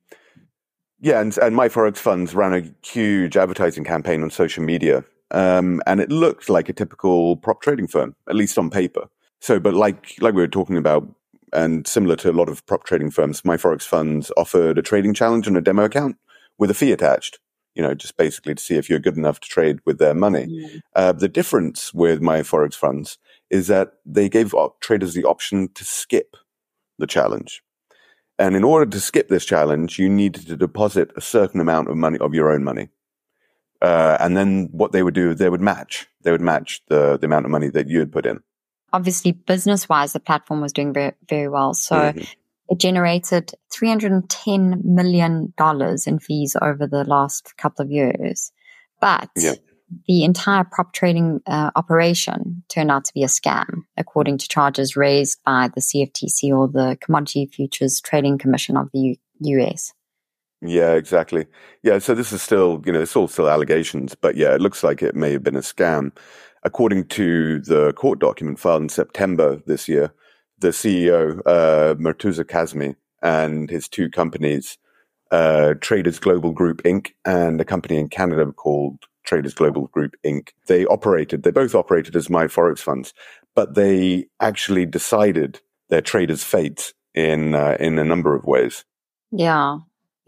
yeah, 1.00 1.20
and 1.20 1.38
and 1.38 1.56
my 1.56 1.70
forex 1.70 1.98
funds 1.98 2.34
ran 2.34 2.54
a 2.54 2.88
huge 2.88 3.38
advertising 3.38 3.84
campaign 3.84 4.24
on 4.24 4.30
social 4.32 4.64
media 4.64 5.04
um, 5.32 5.82
and 5.88 6.00
it 6.00 6.12
looked 6.12 6.50
like 6.50 6.70
a 6.70 6.74
typical 6.74 7.38
prop 7.38 7.62
trading 7.62 7.88
firm, 7.88 8.16
at 8.30 8.36
least 8.36 8.58
on 8.58 8.70
paper. 8.70 9.08
So, 9.42 9.60
but 9.60 9.74
like 9.74 10.16
like 10.22 10.34
we 10.34 10.42
were 10.42 10.48
talking 10.48 10.78
about, 10.78 11.08
and 11.52 11.86
similar 11.86 12.16
to 12.18 12.30
a 12.30 12.32
lot 12.32 12.48
of 12.48 12.66
prop 12.68 12.86
trading 12.86 13.12
firms, 13.12 13.44
my 13.44 13.58
forex 13.58 13.82
funds 13.84 14.32
offered 14.38 14.78
a 14.78 14.82
trading 14.82 15.14
challenge 15.14 15.48
and 15.48 15.58
a 15.58 15.62
demo 15.62 15.84
account 15.84 16.18
with 16.58 16.72
a 16.72 16.76
fee 16.76 16.92
attached. 16.92 17.40
You 17.76 17.82
know, 17.82 17.94
just 17.94 18.18
basically 18.18 18.54
to 18.54 18.62
see 18.62 18.76
if 18.76 18.90
you're 18.90 19.00
good 19.00 19.18
enough 19.18 19.40
to 19.40 19.50
trade 19.50 19.80
with 19.86 19.98
their 19.98 20.14
money. 20.14 20.46
Mm. 20.48 20.82
Uh, 20.96 21.12
the 21.14 21.30
difference 21.30 21.94
with 21.94 22.22
my 22.22 22.42
forex 22.42 22.76
funds 22.76 23.18
is 23.50 23.68
that 23.68 23.94
they 24.06 24.30
gave 24.30 24.54
traders 24.82 25.14
the 25.14 25.24
option 25.24 25.70
to 25.74 25.84
skip 25.86 26.36
the 27.00 27.08
challenge. 27.08 27.64
And 28.38 28.56
in 28.56 28.64
order 28.64 28.90
to 28.90 29.00
skip 29.00 29.30
this 29.30 29.46
challenge, 29.46 30.00
you 30.00 30.10
needed 30.10 30.48
to 30.48 30.58
deposit 30.58 31.12
a 31.16 31.22
certain 31.22 31.62
amount 31.62 31.90
of 31.90 31.96
money 31.96 32.18
of 32.20 32.34
your 32.34 32.52
own 32.52 32.64
money. 32.64 32.90
Uh, 33.82 34.18
and 34.20 34.36
then 34.36 34.70
what 34.72 34.92
they 34.92 35.02
would 35.02 35.14
do, 35.14 35.34
they 35.34 35.50
would 35.50 35.62
match. 35.62 36.08
They 36.24 36.32
would 36.32 36.42
match 36.42 36.82
the, 36.88 37.18
the 37.18 37.26
amount 37.26 37.46
of 37.46 37.52
money 37.52 37.70
that 37.70 37.88
you 37.88 38.00
had 38.00 38.12
put 38.12 38.26
in. 38.26 38.42
Obviously, 38.94 39.32
business 39.32 39.88
wise, 39.88 40.14
the 40.14 40.20
platform 40.20 40.62
was 40.62 40.74
doing 40.74 40.94
very, 40.94 41.14
very 41.30 41.48
well. 41.48 41.74
So 41.74 41.96
mm-hmm. 41.96 42.24
it 42.70 42.78
generated 42.80 43.52
$310 43.74 44.84
million 44.84 45.54
in 46.06 46.20
fees 46.20 46.56
over 46.62 46.88
the 46.88 47.04
last 47.04 47.56
couple 47.58 47.86
of 47.86 47.92
years. 47.92 48.52
But 49.00 49.30
yeah. 49.36 49.54
the 50.08 50.24
entire 50.24 50.64
prop 50.64 50.94
trading 50.94 51.42
uh, 51.48 51.72
operation 51.76 52.64
turned 52.70 52.92
out 52.92 53.06
to 53.06 53.14
be 53.14 53.24
a 53.24 53.28
scam, 53.28 53.84
according 53.98 54.38
to 54.40 54.48
charges 54.48 54.96
raised 54.96 55.40
by 55.46 55.70
the 55.74 55.82
CFTC 55.82 56.56
or 56.56 56.68
the 56.68 56.98
Commodity 57.02 57.48
Futures 57.48 58.02
Trading 58.02 58.38
Commission 58.38 58.78
of 58.78 58.90
the 58.94 59.00
U- 59.00 59.16
US. 59.62 59.94
Yeah, 60.62 60.94
exactly. 60.94 61.48
Yeah, 61.82 61.98
so 61.98 62.14
this 62.14 62.32
is 62.32 62.42
still, 62.42 62.84
you 62.86 62.92
know, 62.92 63.02
it's 63.02 63.16
all 63.16 63.28
still 63.28 63.50
allegations, 63.50 64.14
but 64.14 64.36
yeah, 64.36 64.54
it 64.54 64.62
looks 64.62 64.84
like 64.84 65.02
it 65.02 65.16
may 65.16 65.32
have 65.32 65.44
been 65.44 65.56
a 65.56 65.62
scam. 65.62 66.12
According 66.64 67.06
to 67.10 67.60
the 67.60 67.94
court 67.94 68.20
document 68.20 68.60
filed 68.60 68.84
in 68.84 68.90
September 68.90 69.62
this 69.66 69.88
year, 69.88 70.14
the 70.60 70.70
CEO, 70.70 71.40
uh, 71.46 71.96
Murtuza 71.96 72.44
Kazmi, 72.44 72.96
and 73.22 73.70
his 73.70 73.88
two 73.88 74.10
companies, 74.10 74.78
uh, 75.32 75.74
Traders 75.82 76.20
Global 76.20 76.52
Group 76.52 76.84
Inc. 76.84 77.12
and 77.26 77.60
a 77.60 77.66
company 77.66 77.98
in 77.98 78.10
Canada 78.10 78.52
called 78.52 79.06
Traders 79.24 79.54
Global 79.54 79.88
Group 79.88 80.16
Inc. 80.24 80.50
They 80.68 80.86
operated, 80.86 81.44
they 81.44 81.52
both 81.52 81.74
operated 81.74 82.16
as 82.16 82.30
my 82.30 82.46
Forex 82.46 82.80
funds, 82.80 83.14
but 83.56 83.76
they 83.76 84.26
actually 84.40 84.86
decided 84.86 85.62
their 85.90 86.02
traders' 86.02 86.44
fate 86.44 86.94
in, 87.14 87.56
uh, 87.56 87.78
in 87.80 87.98
a 87.98 88.04
number 88.04 88.36
of 88.36 88.46
ways. 88.46 88.86
Yeah. 89.32 89.80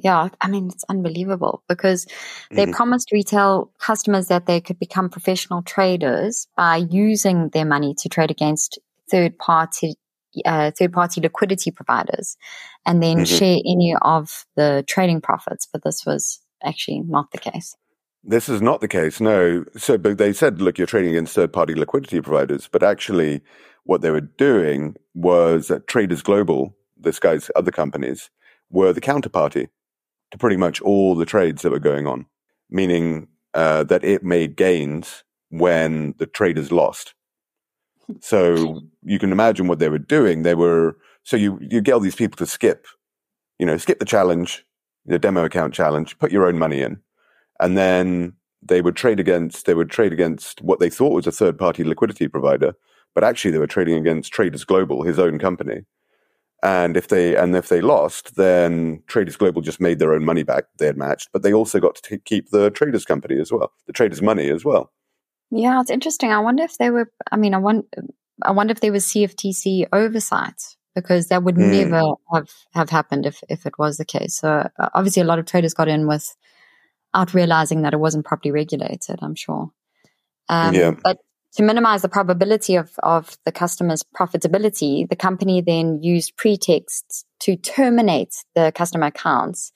Yeah, 0.04 0.28
I 0.42 0.50
mean, 0.50 0.68
it's 0.68 0.84
unbelievable 0.90 1.64
because 1.70 2.06
they 2.52 2.64
mm-hmm. 2.64 2.74
promised 2.74 3.14
retail 3.14 3.72
customers 3.80 4.28
that 4.28 4.46
they 4.46 4.60
could 4.60 4.78
become 4.78 5.10
professional 5.10 5.62
traders 5.62 6.48
by 6.58 6.78
using 6.78 7.50
their 7.50 7.64
money 7.64 7.96
to 8.00 8.10
trade 8.10 8.30
against 8.30 8.80
third 9.10 9.38
party 9.38 9.96
uh, 10.46 10.72
third 10.72 10.92
party 10.92 11.22
liquidity 11.22 11.70
providers 11.72 12.38
and 12.86 13.02
then 13.02 13.18
mm-hmm. 13.18 13.24
share 13.38 13.58
any 13.66 13.96
of 14.02 14.46
the 14.56 14.84
trading 14.88 15.22
profits. 15.22 15.68
But 15.72 15.84
this 15.84 16.06
was 16.06 16.42
actually 16.64 17.02
not 17.02 17.32
the 17.32 17.38
case. 17.38 17.76
This 18.24 18.50
is 18.50 18.62
not 18.62 18.82
the 18.82 18.88
case, 18.88 19.22
no. 19.22 19.64
So, 19.78 19.98
but 19.98 20.18
they 20.18 20.34
said, 20.34 20.62
look, 20.62 20.78
you're 20.78 20.88
trading 20.88 21.12
against 21.12 21.36
third 21.36 21.54
party 21.54 21.76
liquidity 21.76 22.20
providers. 22.20 22.68
But 22.72 22.82
actually, 22.82 23.42
what 23.84 24.02
they 24.02 24.12
were 24.12 24.22
doing 24.22 24.96
was 25.14 25.68
that 25.68 25.88
Traders 25.88 26.22
Global, 26.22 26.76
this 26.98 27.20
guy's 27.20 27.52
other 27.56 27.72
companies, 27.72 28.30
were 28.70 28.92
the 28.92 29.02
counterparty 29.02 29.68
to 30.34 30.38
pretty 30.40 30.58
much 30.58 30.82
all 30.82 31.16
the 31.16 31.26
trades 31.26 31.62
that 31.62 31.72
were 31.72 31.80
going 31.80 32.08
on, 32.08 32.26
meaning 32.70 33.28
uh, 33.54 33.84
that 33.84 34.04
it 34.04 34.24
made 34.24 34.58
gains 34.58 35.24
when 35.50 36.16
the 36.18 36.26
traders 36.26 36.72
lost. 36.72 37.14
So 38.20 38.82
you 39.02 39.18
can 39.18 39.32
imagine 39.32 39.68
what 39.68 39.80
they 39.80 39.88
were 39.88 39.98
doing. 39.98 40.44
They 40.44 40.56
were 40.56 40.98
so 41.24 41.38
you 41.38 41.58
you 41.62 41.80
get 41.80 41.94
all 41.94 42.02
these 42.02 42.18
people 42.18 42.36
to 42.36 42.46
skip, 42.46 42.86
you 43.58 43.66
know, 43.66 43.78
skip 43.78 44.00
the 44.00 44.06
challenge, 44.06 44.66
the 45.06 45.18
demo 45.18 45.46
account 45.46 45.74
challenge, 45.74 46.20
put 46.20 46.30
your 46.30 46.46
own 46.46 46.60
money 46.60 46.82
in, 46.82 47.00
and 47.62 47.78
then 47.78 48.34
they 48.62 48.82
would 48.82 48.98
trade 48.98 49.22
against 49.22 49.66
they 49.66 49.74
would 49.74 49.90
trade 49.90 50.12
against 50.12 50.62
what 50.62 50.82
they 50.82 50.90
thought 50.90 51.14
was 51.14 51.28
a 51.28 51.32
third 51.32 51.58
party 51.58 51.86
liquidity 51.86 52.28
provider, 52.28 52.74
but 53.16 53.24
actually 53.24 53.52
they 53.52 53.58
were 53.58 53.68
trading 53.68 53.96
against 53.96 54.34
Traders 54.34 54.66
Global, 54.66 55.04
his 55.04 55.18
own 55.18 55.40
company. 55.40 55.86
And 56.64 56.96
if 56.96 57.10
they 57.10 57.36
and 57.36 57.54
if 57.58 57.68
they 57.68 57.82
lost, 57.82 58.38
then 58.38 59.04
Traders 59.08 59.36
Global 59.36 59.62
just 59.62 59.82
made 59.82 60.00
their 60.00 60.14
own 60.14 60.24
money 60.24 60.44
back. 60.44 60.64
They 60.78 60.86
had 60.86 60.98
matched, 60.98 61.28
but 61.34 61.44
they 61.44 61.54
also 61.54 61.82
got 61.82 61.96
to 61.96 62.02
t- 62.02 62.22
keep 62.24 62.52
the 62.52 62.72
traders 62.72 63.04
company 63.04 63.38
as 63.38 63.52
well, 63.52 63.74
the 63.86 63.92
traders' 63.92 64.22
money 64.22 64.50
as 64.50 64.64
well. 64.64 64.90
Yeah, 65.52 65.82
it's 65.82 65.92
interesting. 65.92 66.32
I 66.32 66.40
wonder 66.40 66.64
if 66.64 66.78
they 66.78 66.90
were. 66.90 67.12
I 67.32 67.36
mean, 67.36 67.54
I 67.54 67.58
want. 67.58 67.94
I 68.44 68.52
wonder 68.52 68.72
if 68.72 68.80
there 68.80 68.94
was 68.94 69.06
CFTC 69.06 69.88
oversight 69.92 70.62
because 70.96 71.28
that 71.28 71.44
would 71.44 71.56
mm. 71.56 71.70
never 71.70 72.14
have 72.34 72.50
have 72.74 72.90
happened 72.90 73.26
if 73.26 73.44
if 73.50 73.66
it 73.66 73.78
was 73.78 73.98
the 73.98 74.06
case. 74.06 74.38
So 74.38 74.70
uh, 74.80 74.90
obviously, 74.94 75.22
a 75.22 75.26
lot 75.26 75.40
of 75.40 75.46
traders 75.46 75.74
got 75.74 75.90
in 75.90 76.08
without 76.08 77.34
realizing 77.34 77.82
that 77.82 77.94
it 77.94 78.00
wasn't 78.00 78.26
properly 78.26 78.54
regulated. 78.54 79.20
I'm 79.22 79.36
sure. 79.36 79.70
Um, 80.48 80.74
yeah. 80.74 80.92
But 81.04 81.18
to 81.56 81.64
minimize 81.64 82.02
the 82.02 82.10
probability 82.10 82.76
of, 82.76 82.92
of 83.04 83.38
the 83.46 83.52
customer's 83.52 84.04
profitability, 84.16 85.08
the 85.08 85.16
company 85.16 85.62
then 85.62 86.02
used 86.02 86.36
pretexts 86.36 87.26
to 87.40 87.56
terminate 87.56 88.36
the 88.56 88.72
customer 88.76 89.08
accounts 89.08 89.72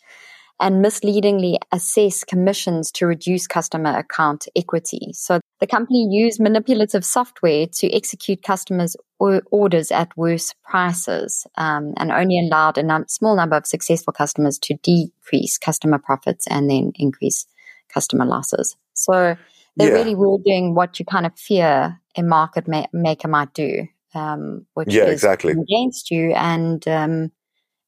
and 0.60 0.82
misleadingly 0.82 1.60
assess 1.72 2.24
commissions 2.24 2.92
to 2.92 3.06
reduce 3.06 3.46
customer 3.46 3.96
account 3.96 4.48
equity. 4.56 5.12
So 5.14 5.40
the 5.60 5.68
company 5.68 6.08
used 6.10 6.40
manipulative 6.40 7.06
software 7.06 7.68
to 7.74 7.94
execute 7.94 8.42
customers' 8.42 8.96
orders 9.20 9.92
at 9.92 10.16
worse 10.18 10.56
prices 10.64 11.46
um, 11.58 11.94
and 11.98 12.12
only 12.12 12.40
allowed 12.40 12.80
a 12.80 12.84
num- 12.84 13.08
small 13.08 13.36
number 13.36 13.56
of 13.56 13.68
successful 13.68 14.14
customers 14.14 14.58
to 14.60 14.74
decrease 14.82 15.60
customer 15.60 16.00
profits 16.00 16.48
and 16.48 16.70
then 16.70 16.92
increase 16.96 17.46
customer 17.94 18.26
losses. 18.26 18.76
So 18.94 19.38
they 19.78 19.88
yeah. 19.88 19.94
really 19.94 20.16
were 20.16 20.38
doing 20.44 20.76
what 20.76 21.00
you 21.00 21.06
kind 21.06 21.26
of 21.26 21.38
fear 21.38 22.00
a 22.16 22.24
market 22.24 22.68
ma- 22.68 22.88
maker 22.94 23.28
might 23.28 23.54
do, 23.54 23.88
um, 24.16 24.66
which 24.74 24.94
yeah, 24.94 25.04
is 25.04 25.14
exactly. 25.14 25.54
against 25.54 26.10
you 26.12 26.34
and 26.34 26.86
um, 26.88 27.32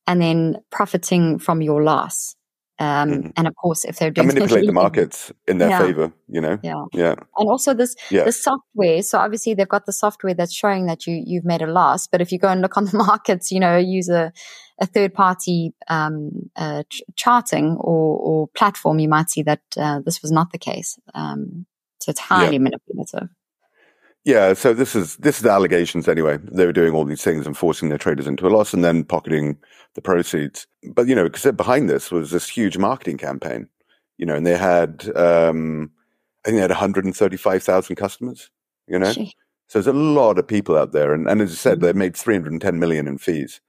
and 0.07 0.21
then 0.21 0.57
profiting 0.71 1.39
from 1.39 1.61
your 1.61 1.83
loss. 1.83 2.35
Um, 2.81 3.09
mm-hmm. 3.09 3.29
And 3.35 3.45
of 3.45 3.55
course, 3.55 3.83
if 3.83 3.99
they're 3.99 4.09
doing 4.09 4.29
and 4.29 4.35
manipulate 4.35 4.65
the 4.65 4.71
markets 4.71 5.33
in 5.49 5.57
their 5.57 5.69
yeah. 5.69 5.79
favor, 5.79 6.13
you 6.29 6.39
know, 6.39 6.57
yeah, 6.63 6.85
yeah. 6.93 7.15
And 7.37 7.49
also 7.49 7.73
this 7.73 7.93
yeah. 8.09 8.23
the 8.23 8.31
software. 8.31 9.01
So 9.01 9.17
obviously 9.17 9.53
they've 9.53 9.67
got 9.67 9.85
the 9.85 9.91
software 9.91 10.33
that's 10.33 10.53
showing 10.53 10.85
that 10.85 11.05
you 11.05 11.21
you've 11.25 11.43
made 11.43 11.61
a 11.61 11.67
loss. 11.67 12.07
But 12.07 12.21
if 12.21 12.31
you 12.31 12.39
go 12.39 12.47
and 12.47 12.61
look 12.61 12.77
on 12.77 12.85
the 12.85 12.97
markets, 13.05 13.51
you 13.51 13.59
know, 13.59 13.75
use 13.75 14.07
a, 14.07 14.31
a 14.79 14.85
third 14.85 15.13
party 15.13 15.73
um, 15.89 16.49
uh, 16.55 16.83
ch- 16.89 17.01
charting 17.17 17.75
or, 17.81 18.17
or 18.17 18.47
platform, 18.47 18.99
you 18.99 19.09
might 19.09 19.29
see 19.29 19.43
that 19.43 19.61
uh, 19.75 19.99
this 20.05 20.21
was 20.21 20.31
not 20.31 20.53
the 20.53 20.57
case. 20.57 20.97
Um, 21.13 21.65
it's 22.07 22.19
highly 22.19 22.53
yeah. 22.53 22.59
manipulative. 22.59 23.29
Yeah, 24.25 24.53
so 24.53 24.73
this 24.73 24.95
is 24.95 25.15
this 25.17 25.37
is 25.37 25.43
the 25.43 25.51
allegations 25.51 26.07
anyway. 26.07 26.37
They 26.43 26.65
were 26.65 26.73
doing 26.73 26.93
all 26.93 27.05
these 27.05 27.23
things 27.23 27.47
and 27.47 27.57
forcing 27.57 27.89
their 27.89 27.97
traders 27.97 28.27
into 28.27 28.47
a 28.47 28.49
loss 28.49 28.73
and 28.73 28.83
then 28.83 29.03
pocketing 29.03 29.57
the 29.95 30.01
proceeds. 30.01 30.67
But 30.93 31.07
you 31.07 31.15
know, 31.15 31.23
because 31.23 31.51
behind 31.53 31.89
this 31.89 32.11
was 32.11 32.31
this 32.31 32.47
huge 32.49 32.77
marketing 32.77 33.17
campaign, 33.17 33.69
you 34.17 34.25
know, 34.25 34.35
and 34.35 34.45
they 34.45 34.57
had 34.57 35.09
um 35.15 35.91
I 36.45 36.49
think 36.49 36.57
they 36.57 36.61
had 36.61 36.69
135,000 36.69 37.95
customers, 37.95 38.49
you 38.87 38.99
know. 38.99 39.13
Gee. 39.13 39.33
So 39.67 39.79
there's 39.79 39.87
a 39.87 39.93
lot 39.93 40.39
of 40.39 40.47
people 40.47 40.77
out 40.77 40.91
there 40.91 41.13
and, 41.13 41.27
and 41.27 41.41
as 41.41 41.51
I 41.51 41.55
said, 41.55 41.77
mm-hmm. 41.77 41.85
they 41.85 41.93
made 41.93 42.17
310 42.17 42.79
million 42.79 43.07
in 43.07 43.17
fees. 43.17 43.61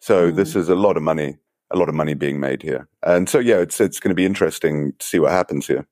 So 0.00 0.28
mm-hmm. 0.28 0.36
this 0.36 0.54
is 0.54 0.68
a 0.68 0.74
lot 0.74 0.96
of 0.96 1.02
money, 1.02 1.38
a 1.70 1.76
lot 1.76 1.88
of 1.88 1.94
money 1.94 2.14
being 2.14 2.40
made 2.40 2.62
here. 2.62 2.88
And 3.02 3.28
so 3.28 3.38
yeah, 3.38 3.58
it's 3.58 3.80
it's 3.80 4.00
going 4.00 4.10
to 4.10 4.14
be 4.14 4.26
interesting 4.26 4.92
to 4.98 5.06
see 5.06 5.18
what 5.18 5.32
happens 5.32 5.66
here. 5.66 5.86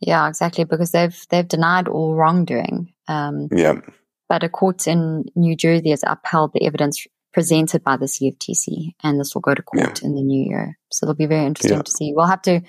Yeah, 0.00 0.28
exactly, 0.28 0.64
because 0.64 0.90
they've 0.90 1.16
they've 1.30 1.48
denied 1.48 1.88
all 1.88 2.14
wrongdoing. 2.14 2.92
Um, 3.08 3.48
yeah. 3.50 3.80
But 4.28 4.42
a 4.42 4.48
court 4.48 4.86
in 4.86 5.24
New 5.34 5.56
Jersey 5.56 5.90
has 5.90 6.02
upheld 6.06 6.52
the 6.52 6.64
evidence 6.66 7.06
presented 7.34 7.82
by 7.82 7.96
the 7.96 8.06
CFTC, 8.06 8.94
and 9.02 9.20
this 9.20 9.34
will 9.34 9.42
go 9.42 9.54
to 9.54 9.62
court 9.62 10.00
yeah. 10.00 10.08
in 10.08 10.14
the 10.14 10.22
new 10.22 10.48
year. 10.48 10.78
So 10.90 11.04
it'll 11.04 11.14
be 11.14 11.26
very 11.26 11.44
interesting 11.44 11.76
yeah. 11.76 11.82
to 11.82 11.90
see. 11.90 12.12
We'll 12.14 12.26
have 12.26 12.42
to 12.42 12.62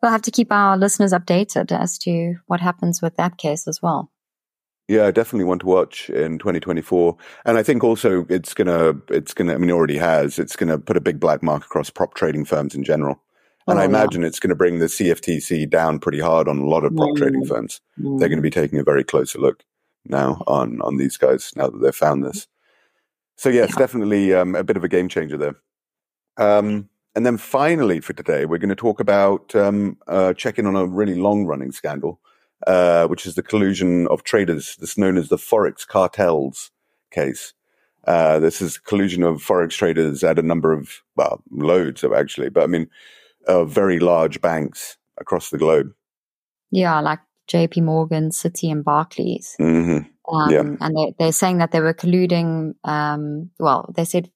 we'll 0.00 0.12
have 0.12 0.22
to 0.22 0.30
keep 0.30 0.50
our 0.52 0.78
listeners 0.78 1.12
updated 1.12 1.72
as 1.72 1.98
to 1.98 2.36
what 2.46 2.60
happens 2.60 3.02
with 3.02 3.16
that 3.16 3.36
case 3.36 3.68
as 3.68 3.80
well. 3.82 4.10
Yeah, 4.88 5.06
I 5.06 5.10
definitely 5.10 5.44
want 5.44 5.60
to 5.60 5.66
watch 5.66 6.10
in 6.10 6.38
2024, 6.38 7.16
and 7.44 7.58
I 7.58 7.62
think 7.62 7.84
also 7.84 8.24
it's 8.28 8.54
gonna 8.54 8.94
it's 9.08 9.34
gonna 9.34 9.54
I 9.54 9.58
mean 9.58 9.70
it 9.70 9.74
already 9.74 9.98
has 9.98 10.38
it's 10.38 10.56
gonna 10.56 10.78
put 10.78 10.96
a 10.96 11.00
big 11.00 11.20
black 11.20 11.42
mark 11.42 11.64
across 11.64 11.90
prop 11.90 12.14
trading 12.14 12.44
firms 12.44 12.74
in 12.74 12.84
general. 12.84 13.20
And 13.66 13.78
oh, 13.78 13.82
I 13.82 13.84
imagine 13.84 14.24
it's 14.24 14.40
going 14.40 14.50
to 14.50 14.56
bring 14.56 14.78
the 14.78 14.86
CFTC 14.86 15.70
down 15.70 15.98
pretty 15.98 16.20
hard 16.20 16.48
on 16.48 16.58
a 16.58 16.66
lot 16.66 16.84
of 16.84 16.94
prop 16.96 17.10
mm. 17.10 17.16
trading 17.16 17.44
firms. 17.44 17.80
Mm. 17.98 18.18
They're 18.18 18.28
going 18.28 18.38
to 18.38 18.42
be 18.42 18.50
taking 18.50 18.78
a 18.78 18.84
very 18.84 19.04
closer 19.04 19.38
look 19.38 19.64
now 20.04 20.42
on 20.48 20.80
on 20.82 20.96
these 20.96 21.16
guys 21.16 21.52
now 21.54 21.68
that 21.68 21.78
they've 21.78 21.94
found 21.94 22.24
this. 22.24 22.48
So 23.36 23.48
yeah, 23.48 23.66
definitely 23.66 24.34
um, 24.34 24.54
a 24.54 24.64
bit 24.64 24.76
of 24.76 24.84
a 24.84 24.88
game 24.88 25.08
changer 25.08 25.36
there. 25.36 25.56
Um, 26.36 26.88
and 27.14 27.26
then 27.26 27.36
finally 27.36 28.00
for 28.00 28.12
today, 28.12 28.46
we're 28.46 28.58
going 28.58 28.68
to 28.70 28.74
talk 28.74 29.00
about 29.00 29.54
um, 29.54 29.98
uh, 30.06 30.32
checking 30.34 30.66
on 30.66 30.76
a 30.76 30.86
really 30.86 31.14
long 31.14 31.44
running 31.44 31.72
scandal, 31.72 32.20
uh, 32.66 33.06
which 33.06 33.26
is 33.26 33.34
the 33.34 33.42
collusion 33.42 34.06
of 34.08 34.24
traders. 34.24 34.76
This 34.76 34.98
known 34.98 35.16
as 35.16 35.28
the 35.28 35.36
forex 35.36 35.86
cartels 35.86 36.70
case. 37.10 37.52
Uh, 38.04 38.40
this 38.40 38.60
is 38.60 38.78
collusion 38.78 39.22
of 39.22 39.42
forex 39.42 39.72
traders 39.72 40.24
at 40.24 40.38
a 40.38 40.42
number 40.42 40.72
of 40.72 41.02
well, 41.16 41.42
loads 41.50 42.02
of 42.02 42.12
actually, 42.12 42.48
but 42.48 42.64
I 42.64 42.66
mean 42.66 42.88
of 43.46 43.70
very 43.70 43.98
large 43.98 44.40
banks 44.40 44.96
across 45.18 45.50
the 45.50 45.58
globe. 45.58 45.92
Yeah, 46.70 47.00
like 47.00 47.20
JP 47.48 47.82
Morgan, 47.82 48.30
Citi, 48.30 48.70
and 48.70 48.84
Barclays. 48.84 49.56
Mm-hmm. 49.60 50.34
Um, 50.34 50.50
yeah. 50.50 50.76
And 50.80 50.96
they, 50.96 51.14
they're 51.18 51.32
saying 51.32 51.58
that 51.58 51.72
they 51.72 51.80
were 51.80 51.94
colluding. 51.94 52.74
Um, 52.84 53.50
well, 53.58 53.92
they 53.94 54.04
said 54.04 54.30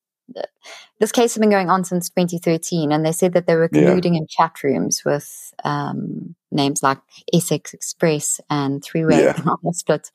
this 0.99 1.13
case 1.13 1.35
has 1.35 1.41
been 1.41 1.51
going 1.51 1.71
on 1.71 1.85
since 1.85 2.09
2013, 2.11 2.91
and 2.91 3.05
they 3.05 3.13
said 3.13 3.35
that 3.35 3.47
they 3.47 3.55
were 3.55 3.69
colluding 3.69 4.13
yeah. 4.13 4.19
in 4.19 4.27
chat 4.27 4.63
rooms 4.63 5.03
with 5.05 5.55
um, 5.63 6.35
names 6.51 6.83
like 6.83 6.99
Essex 7.33 7.75
Express 7.75 8.41
and 8.51 8.83
Three 8.83 9.05
Way 9.05 9.23
yeah. 9.23 9.37
Split. 9.73 10.11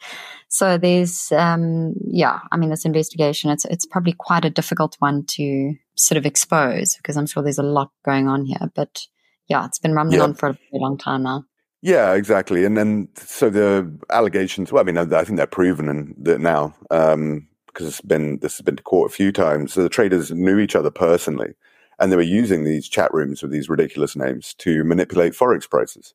So 0.48 0.78
there's, 0.78 1.32
um, 1.32 1.94
yeah, 2.08 2.40
I 2.52 2.58
mean, 2.58 2.70
this 2.70 2.86
investigation 2.86 3.52
it's 3.52 3.66
it's 3.66 3.86
probably 3.86 4.14
quite 4.14 4.44
a 4.44 4.50
difficult 4.50 4.96
one 5.00 5.24
to 5.28 5.76
sort 6.02 6.18
of 6.18 6.26
expose 6.26 6.96
because 6.96 7.18
I'm 7.18 7.28
sure 7.28 7.44
there's 7.44 7.58
a 7.58 7.64
lot 7.64 7.92
going 8.04 8.28
on 8.28 8.46
here. 8.46 8.72
But 8.76 9.08
yeah, 9.48 9.66
it's 9.66 9.80
been 9.80 9.94
rumbling 9.94 10.20
yeah. 10.20 10.26
on 10.26 10.34
for 10.34 10.50
a 10.50 10.54
very 10.54 10.82
long 10.82 10.98
time 10.98 11.24
now. 11.24 11.46
Yeah, 11.82 12.14
exactly. 12.14 12.64
And 12.64 12.78
then 12.78 13.10
so 13.16 13.50
the 13.50 13.92
allegations. 14.12 14.72
Well, 14.72 14.82
I 14.82 14.86
mean, 14.86 14.98
I 14.98 15.24
think 15.24 15.38
they're 15.38 15.48
proven 15.48 15.90
and 15.90 16.16
that 16.20 16.40
now 16.40 16.76
um, 16.92 17.48
because 17.68 17.88
it's 17.88 18.02
been 18.02 18.38
this 18.40 18.58
has 18.58 18.64
been 18.64 18.76
to 18.76 18.84
court 18.84 19.12
a 19.12 19.16
few 19.16 19.32
times. 19.32 19.74
So 19.74 19.82
the 19.82 19.90
traders 19.90 20.32
knew 20.32 20.60
each 20.60 20.76
other 20.76 20.92
personally, 20.92 21.54
and 22.00 22.12
they 22.12 22.16
were 22.16 22.22
using 22.22 22.64
these 22.64 22.88
chat 22.88 23.12
rooms 23.14 23.42
with 23.42 23.52
these 23.52 23.70
ridiculous 23.70 24.16
names 24.16 24.54
to 24.60 24.84
manipulate 24.84 25.34
forex 25.34 25.70
prices. 25.70 26.14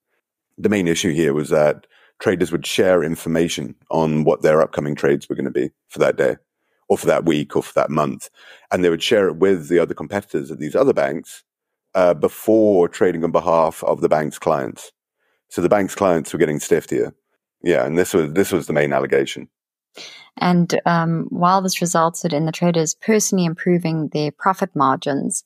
The 0.56 0.68
main 0.68 0.88
issue 0.88 1.12
here 1.12 1.34
was 1.34 1.50
that 1.50 1.86
traders 2.20 2.52
would 2.52 2.64
share 2.64 3.02
information 3.02 3.74
on 3.90 4.24
what 4.24 4.42
their 4.42 4.62
upcoming 4.62 4.94
trades 4.94 5.28
were 5.28 5.36
going 5.36 5.44
to 5.44 5.50
be 5.50 5.70
for 5.88 5.98
that 5.98 6.16
day 6.16 6.36
or 6.88 6.98
for 6.98 7.06
that 7.06 7.24
week 7.24 7.56
or 7.56 7.62
for 7.62 7.74
that 7.74 7.90
month. 7.90 8.28
And 8.70 8.84
they 8.84 8.90
would 8.90 9.02
share 9.02 9.28
it 9.28 9.36
with 9.36 9.68
the 9.68 9.78
other 9.78 9.94
competitors 9.94 10.50
at 10.50 10.58
these 10.58 10.76
other 10.76 10.92
banks 10.92 11.42
uh, 11.94 12.14
before 12.14 12.88
trading 12.88 13.24
on 13.24 13.32
behalf 13.32 13.82
of 13.84 14.00
the 14.00 14.08
bank's 14.08 14.38
clients. 14.38 14.92
So 15.48 15.62
the 15.62 15.68
bank's 15.68 15.94
clients 15.94 16.32
were 16.32 16.38
getting 16.38 16.60
stiffed 16.60 16.90
here. 16.90 17.14
Yeah, 17.62 17.84
and 17.84 17.98
this 17.98 18.12
was 18.12 18.32
this 18.32 18.52
was 18.52 18.66
the 18.66 18.72
main 18.72 18.92
allegation. 18.92 19.48
And 20.38 20.78
um, 20.84 21.26
while 21.30 21.62
this 21.62 21.80
resulted 21.80 22.32
in 22.34 22.44
the 22.44 22.52
traders 22.52 22.94
personally 22.94 23.46
improving 23.46 24.08
their 24.08 24.30
profit 24.30 24.70
margins, 24.76 25.44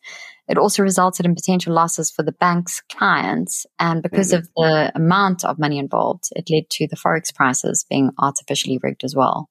it 0.49 0.59
also 0.59 0.83
resulted 0.83 1.25
in 1.25 1.37
potential 1.37 1.73
losses 1.73 2.11
for 2.11 2.25
the 2.25 2.33
bank's 2.33 2.83
clients. 2.91 3.67
And 3.79 4.03
because 4.03 4.33
mm-hmm. 4.33 4.39
of 4.39 4.49
the 4.57 4.93
amount 4.97 5.45
of 5.45 5.61
money 5.61 5.79
involved, 5.79 6.25
it 6.35 6.51
led 6.51 6.69
to 6.71 6.89
the 6.89 6.97
forex 6.97 7.33
prices 7.33 7.87
being 7.89 8.11
artificially 8.19 8.81
rigged 8.83 9.05
as 9.05 9.15
well. 9.15 9.49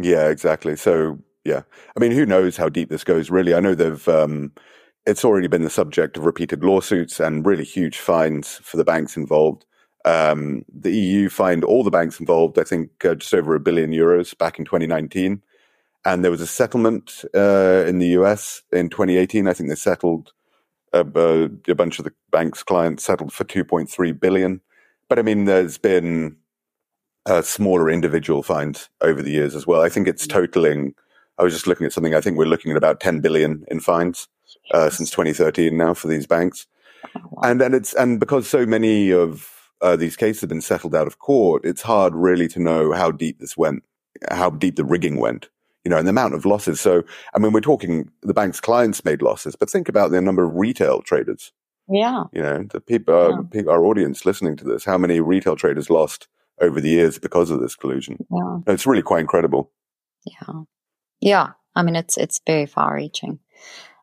Yeah, 0.00 0.28
exactly. 0.28 0.76
So, 0.76 1.18
yeah, 1.44 1.62
I 1.96 2.00
mean, 2.00 2.12
who 2.12 2.24
knows 2.24 2.56
how 2.56 2.68
deep 2.68 2.88
this 2.88 3.04
goes? 3.04 3.30
Really, 3.30 3.54
I 3.54 3.60
know 3.60 3.74
they've. 3.74 4.08
Um, 4.08 4.52
it's 5.06 5.24
already 5.24 5.48
been 5.48 5.62
the 5.62 5.70
subject 5.70 6.16
of 6.16 6.26
repeated 6.26 6.62
lawsuits 6.62 7.18
and 7.18 7.46
really 7.46 7.64
huge 7.64 7.98
fines 7.98 8.60
for 8.62 8.76
the 8.76 8.84
banks 8.84 9.16
involved. 9.16 9.64
Um, 10.04 10.64
the 10.72 10.94
EU 10.94 11.28
fined 11.30 11.64
all 11.64 11.82
the 11.82 11.90
banks 11.90 12.20
involved, 12.20 12.58
I 12.58 12.64
think, 12.64 13.04
uh, 13.04 13.14
just 13.14 13.32
over 13.32 13.54
a 13.54 13.60
billion 13.60 13.90
euros 13.90 14.36
back 14.36 14.58
in 14.58 14.66
2019. 14.66 15.42
And 16.04 16.24
there 16.24 16.30
was 16.30 16.42
a 16.42 16.46
settlement 16.46 17.24
uh, 17.34 17.84
in 17.86 17.98
the 17.98 18.08
US 18.18 18.62
in 18.70 18.90
2018. 18.90 19.48
I 19.48 19.54
think 19.54 19.70
they 19.70 19.74
settled 19.74 20.32
a, 20.92 21.00
a, 21.00 21.74
bunch 21.74 21.98
of 21.98 22.04
the 22.04 22.12
bank's 22.30 22.62
clients 22.62 23.04
settled 23.04 23.32
for 23.32 23.44
2.3 23.44 24.20
billion. 24.20 24.60
But 25.08 25.18
I 25.18 25.22
mean, 25.22 25.46
there's 25.46 25.78
been 25.78 26.36
uh, 27.26 27.42
smaller 27.42 27.90
individual 27.90 28.42
fines 28.42 28.88
over 29.00 29.22
the 29.22 29.30
years 29.30 29.54
as 29.54 29.66
well. 29.66 29.82
I 29.82 29.88
think 29.88 30.08
it's 30.08 30.26
totaling. 30.26 30.94
I 31.38 31.44
was 31.44 31.52
just 31.52 31.66
looking 31.66 31.86
at 31.86 31.92
something. 31.92 32.14
I 32.14 32.20
think 32.20 32.36
we're 32.36 32.46
looking 32.46 32.70
at 32.70 32.76
about 32.76 33.00
10 33.00 33.20
billion 33.20 33.64
in 33.68 33.80
fines 33.80 34.28
uh, 34.72 34.90
since 34.90 35.10
2013 35.10 35.76
now 35.76 35.94
for 35.94 36.08
these 36.08 36.26
banks. 36.26 36.66
Oh, 37.16 37.38
and 37.42 37.62
and 37.62 37.74
it's 37.74 37.94
and 37.94 38.18
because 38.18 38.48
so 38.48 38.66
many 38.66 39.12
of 39.12 39.70
uh, 39.80 39.96
these 39.96 40.16
cases 40.16 40.40
have 40.40 40.50
been 40.50 40.60
settled 40.60 40.94
out 40.94 41.06
of 41.06 41.18
court, 41.18 41.64
it's 41.64 41.82
hard 41.82 42.14
really 42.14 42.48
to 42.48 42.60
know 42.60 42.92
how 42.92 43.10
deep 43.10 43.38
this 43.38 43.56
went, 43.56 43.84
how 44.30 44.50
deep 44.50 44.76
the 44.76 44.84
rigging 44.84 45.20
went, 45.20 45.48
you 45.84 45.90
know, 45.90 45.98
and 45.98 46.06
the 46.06 46.10
amount 46.10 46.34
of 46.34 46.44
losses. 46.44 46.80
So, 46.80 47.04
I 47.34 47.38
mean, 47.38 47.52
we're 47.52 47.60
talking 47.60 48.10
the 48.22 48.34
bank's 48.34 48.60
clients 48.60 49.04
made 49.04 49.22
losses, 49.22 49.54
but 49.54 49.70
think 49.70 49.88
about 49.88 50.10
the 50.10 50.20
number 50.20 50.44
of 50.44 50.54
retail 50.54 51.02
traders. 51.02 51.52
Yeah. 51.88 52.24
You 52.32 52.42
know, 52.42 52.64
the 52.64 52.80
people, 52.80 53.14
uh, 53.14 53.28
yeah. 53.30 53.42
people, 53.50 53.72
our 53.72 53.84
audience 53.84 54.26
listening 54.26 54.56
to 54.56 54.64
this, 54.64 54.84
how 54.84 54.98
many 54.98 55.20
retail 55.20 55.56
traders 55.56 55.88
lost 55.88 56.28
over 56.60 56.80
the 56.80 56.88
years 56.88 57.18
because 57.18 57.50
of 57.50 57.60
this 57.60 57.76
collusion? 57.76 58.24
Yeah. 58.30 58.58
It's 58.66 58.86
really 58.86 59.02
quite 59.02 59.20
incredible. 59.20 59.70
Yeah. 60.24 60.62
Yeah. 61.20 61.52
I 61.74 61.82
mean, 61.82 61.96
it's, 61.96 62.16
it's 62.16 62.40
very 62.46 62.66
far 62.66 62.94
reaching. 62.94 63.38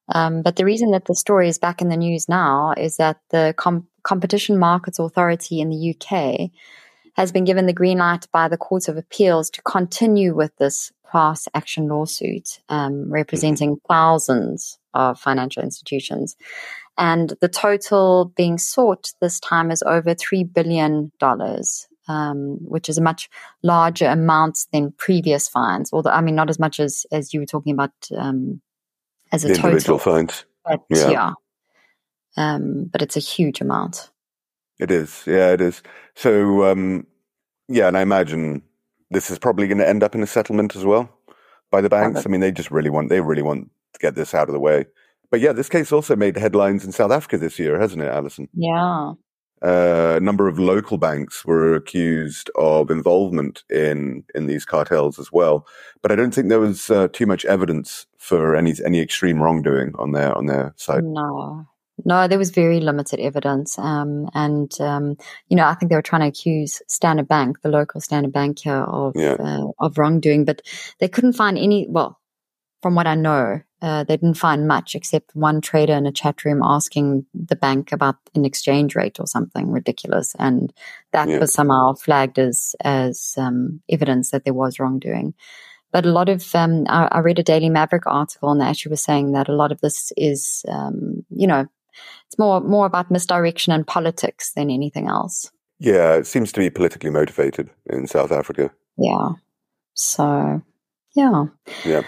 Um, 0.09 0.41
but 0.43 0.55
the 0.55 0.65
reason 0.65 0.91
that 0.91 1.05
the 1.05 1.15
story 1.15 1.49
is 1.49 1.57
back 1.57 1.81
in 1.81 1.89
the 1.89 1.97
news 1.97 2.29
now 2.29 2.73
is 2.77 2.97
that 2.97 3.17
the 3.31 3.53
com- 3.57 3.87
Competition 4.03 4.59
Markets 4.59 4.99
Authority 4.99 5.61
in 5.61 5.69
the 5.69 5.95
UK 5.95 6.51
has 7.15 7.31
been 7.31 7.43
given 7.43 7.65
the 7.65 7.73
green 7.73 7.97
light 7.97 8.27
by 8.31 8.47
the 8.47 8.57
Court 8.57 8.87
of 8.87 8.97
Appeals 8.97 9.49
to 9.51 9.61
continue 9.63 10.35
with 10.35 10.55
this 10.57 10.91
class 11.09 11.47
action 11.53 11.87
lawsuit 11.87 12.59
um, 12.69 13.09
representing 13.09 13.77
thousands 13.87 14.77
of 14.93 15.19
financial 15.19 15.63
institutions. 15.63 16.35
And 16.97 17.33
the 17.41 17.49
total 17.49 18.33
being 18.35 18.57
sought 18.57 19.11
this 19.21 19.39
time 19.39 19.71
is 19.71 19.83
over 19.83 20.13
$3 20.13 20.53
billion. 20.53 21.11
Um, 22.07 22.57
which 22.61 22.87
is 22.87 22.99
a 22.99 23.01
much 23.01 23.29
larger 23.63 24.05
amount 24.05 24.67
than 24.71 24.91
previous 24.91 25.49
fines. 25.49 25.89
Although, 25.91 26.11
I 26.11 26.21
mean, 26.21 26.35
not 26.35 26.51
as 26.51 26.59
much 26.59 26.79
as 26.79 27.05
as 27.11 27.33
you 27.33 27.39
were 27.39 27.47
talking 27.47 27.73
about 27.73 27.93
um, 28.15 28.61
as 29.31 29.43
a 29.43 29.47
individual 29.47 29.97
total. 29.97 30.13
fines. 30.13 30.45
But, 30.63 30.81
yeah. 30.89 31.09
yeah. 31.09 31.31
Um, 32.37 32.89
but 32.91 33.01
it's 33.01 33.17
a 33.17 33.19
huge 33.19 33.61
amount. 33.61 34.11
It 34.79 34.91
is. 34.91 35.23
Yeah, 35.25 35.51
it 35.51 35.61
is. 35.61 35.81
So, 36.15 36.65
um, 36.65 37.07
yeah, 37.67 37.87
and 37.87 37.97
I 37.97 38.01
imagine 38.01 38.61
this 39.09 39.29
is 39.29 39.39
probably 39.39 39.67
going 39.67 39.77
to 39.77 39.87
end 39.87 40.03
up 40.03 40.15
in 40.15 40.21
a 40.21 40.27
settlement 40.27 40.75
as 40.75 40.83
well 40.83 41.09
by 41.71 41.81
the 41.81 41.89
banks. 41.89 42.25
I 42.25 42.29
mean, 42.29 42.41
they 42.41 42.51
just 42.51 42.71
really 42.71 42.89
want, 42.89 43.09
they 43.09 43.21
really 43.21 43.41
want 43.41 43.69
to 43.93 43.99
get 43.99 44.15
this 44.15 44.33
out 44.33 44.49
of 44.49 44.53
the 44.53 44.59
way. 44.59 44.85
But 45.31 45.39
yeah, 45.39 45.53
this 45.53 45.69
case 45.69 45.91
also 45.91 46.15
made 46.15 46.37
headlines 46.37 46.85
in 46.85 46.91
South 46.91 47.11
Africa 47.11 47.37
this 47.37 47.57
year, 47.57 47.79
hasn't 47.79 48.01
it, 48.01 48.07
Alison? 48.07 48.49
Yeah. 48.53 49.13
Uh, 49.61 50.15
a 50.17 50.19
number 50.19 50.47
of 50.47 50.59
local 50.59 50.97
banks 50.97 51.45
were 51.45 51.75
accused 51.75 52.51
of 52.55 52.91
involvement 52.91 53.63
in 53.69 54.23
in 54.35 54.47
these 54.47 54.65
cartels 54.65 55.17
as 55.17 55.31
well, 55.31 55.65
but 56.01 56.11
I 56.11 56.15
don't 56.15 56.33
think 56.33 56.49
there 56.49 56.59
was 56.59 56.89
uh, 56.89 57.07
too 57.07 57.25
much 57.25 57.45
evidence 57.45 58.05
for 58.17 58.55
any 58.55 58.73
any 58.85 58.99
extreme 59.01 59.41
wrongdoing 59.41 59.93
on 59.97 60.11
their 60.11 60.37
on 60.37 60.47
their 60.47 60.73
side. 60.77 61.03
No, 61.03 61.65
no, 62.03 62.27
there 62.27 62.37
was 62.37 62.51
very 62.51 62.81
limited 62.81 63.21
evidence, 63.21 63.79
um, 63.79 64.29
and 64.33 64.69
um, 64.81 65.15
you 65.47 65.55
know 65.55 65.65
I 65.65 65.73
think 65.75 65.89
they 65.89 65.95
were 65.95 66.01
trying 66.01 66.21
to 66.21 66.27
accuse 66.27 66.81
Standard 66.89 67.27
Bank, 67.27 67.61
the 67.61 67.69
local 67.69 68.01
Standard 68.01 68.33
Bank 68.33 68.59
here, 68.59 68.83
of 68.83 69.13
yeah. 69.15 69.37
uh, 69.39 69.67
of 69.79 69.97
wrongdoing, 69.97 70.43
but 70.43 70.61
they 70.99 71.07
couldn't 71.07 71.33
find 71.33 71.57
any. 71.57 71.87
Well, 71.89 72.19
from 72.81 72.95
what 72.95 73.07
I 73.07 73.15
know, 73.15 73.61
uh, 73.81 74.03
they 74.03 74.17
didn't 74.17 74.37
find 74.37 74.67
much 74.67 74.95
except 74.95 75.35
one 75.35 75.61
trader 75.61 75.93
in 75.93 76.05
a 76.05 76.11
chat 76.11 76.43
room 76.43 76.61
asking 76.63 77.25
the 77.33 77.55
bank 77.55 77.91
about 77.91 78.15
an 78.33 78.45
exchange 78.45 78.95
rate 78.95 79.19
or 79.19 79.27
something 79.27 79.71
ridiculous, 79.71 80.35
and 80.39 80.73
that 81.11 81.29
yeah. 81.29 81.39
was 81.39 81.53
somehow 81.53 81.93
flagged 81.93 82.39
as 82.39 82.75
as 82.81 83.35
um, 83.37 83.81
evidence 83.89 84.31
that 84.31 84.43
there 84.43 84.53
was 84.53 84.79
wrongdoing. 84.79 85.33
But 85.91 86.05
a 86.05 86.11
lot 86.11 86.29
of 86.29 86.53
um, 86.55 86.85
I, 86.89 87.07
I, 87.11 87.19
read 87.19 87.39
a 87.39 87.43
Daily 87.43 87.69
Maverick 87.69 88.05
article, 88.05 88.51
and 88.51 88.59
they 88.59 88.65
actually 88.65 88.91
was 88.91 89.03
saying 89.03 89.31
that 89.33 89.49
a 89.49 89.55
lot 89.55 89.71
of 89.71 89.81
this 89.81 90.11
is, 90.17 90.65
um, 90.67 91.25
you 91.29 91.47
know, 91.47 91.65
it's 92.27 92.39
more 92.39 92.61
more 92.61 92.85
about 92.85 93.11
misdirection 93.11 93.71
and 93.71 93.85
politics 93.85 94.51
than 94.53 94.69
anything 94.69 95.07
else. 95.07 95.51
Yeah, 95.79 96.15
it 96.15 96.27
seems 96.27 96.51
to 96.53 96.59
be 96.59 96.69
politically 96.69 97.09
motivated 97.09 97.69
in 97.85 98.07
South 98.07 98.31
Africa. 98.31 98.71
Yeah. 98.97 99.29
So, 99.93 100.61
yeah. 101.15 101.45
Yeah. 101.85 102.01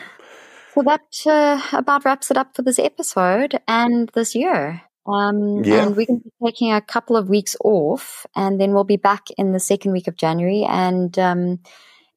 Well, 0.78 0.86
that 0.96 1.26
uh, 1.26 1.60
about 1.76 2.06
wraps 2.06 2.30
it 2.30 2.38
up 2.38 2.56
for 2.56 2.62
this 2.62 2.78
episode 2.78 3.60
and 3.68 4.12
this 4.14 4.36
year. 4.36 4.84
Um, 5.08 5.64
yeah. 5.64 5.88
And 5.88 5.96
we're 5.96 6.06
going 6.06 6.22
to 6.22 6.26
be 6.26 6.46
taking 6.46 6.72
a 6.72 6.82
couple 6.82 7.16
of 7.16 7.30
weeks 7.30 7.56
off, 7.64 8.28
and 8.36 8.62
then 8.62 8.74
we'll 8.74 8.84
be 8.84 8.96
back 8.96 9.26
in 9.40 9.54
the 9.54 9.60
second 9.60 9.92
week 9.92 10.08
of 10.08 10.18
January. 10.18 10.64
And 10.70 11.18
um, 11.18 11.62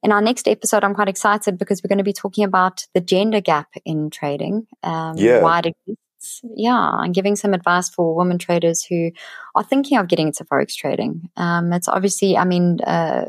in 0.03 0.11
our 0.11 0.21
next 0.21 0.47
episode, 0.47 0.83
I'm 0.83 0.93
quite 0.93 1.09
excited 1.09 1.57
because 1.57 1.81
we're 1.81 1.87
going 1.87 1.97
to 1.97 2.03
be 2.03 2.13
talking 2.13 2.43
about 2.43 2.85
the 2.93 3.01
gender 3.01 3.41
gap 3.41 3.69
in 3.83 4.11
trading, 4.11 4.67
um, 4.83 5.17
yeah. 5.17 5.41
why 5.41 5.57
it 5.57 5.73
exists. 5.87 6.41
Yeah, 6.55 7.01
and 7.01 7.15
giving 7.15 7.35
some 7.35 7.55
advice 7.55 7.89
for 7.89 8.15
women 8.15 8.37
traders 8.37 8.85
who 8.85 9.09
are 9.55 9.63
thinking 9.63 9.97
of 9.97 10.07
getting 10.07 10.27
into 10.27 10.45
forex 10.45 10.75
trading. 10.75 11.31
Um, 11.35 11.73
it's 11.73 11.87
obviously, 11.87 12.37
I 12.37 12.43
mean, 12.43 12.77
uh, 12.81 13.25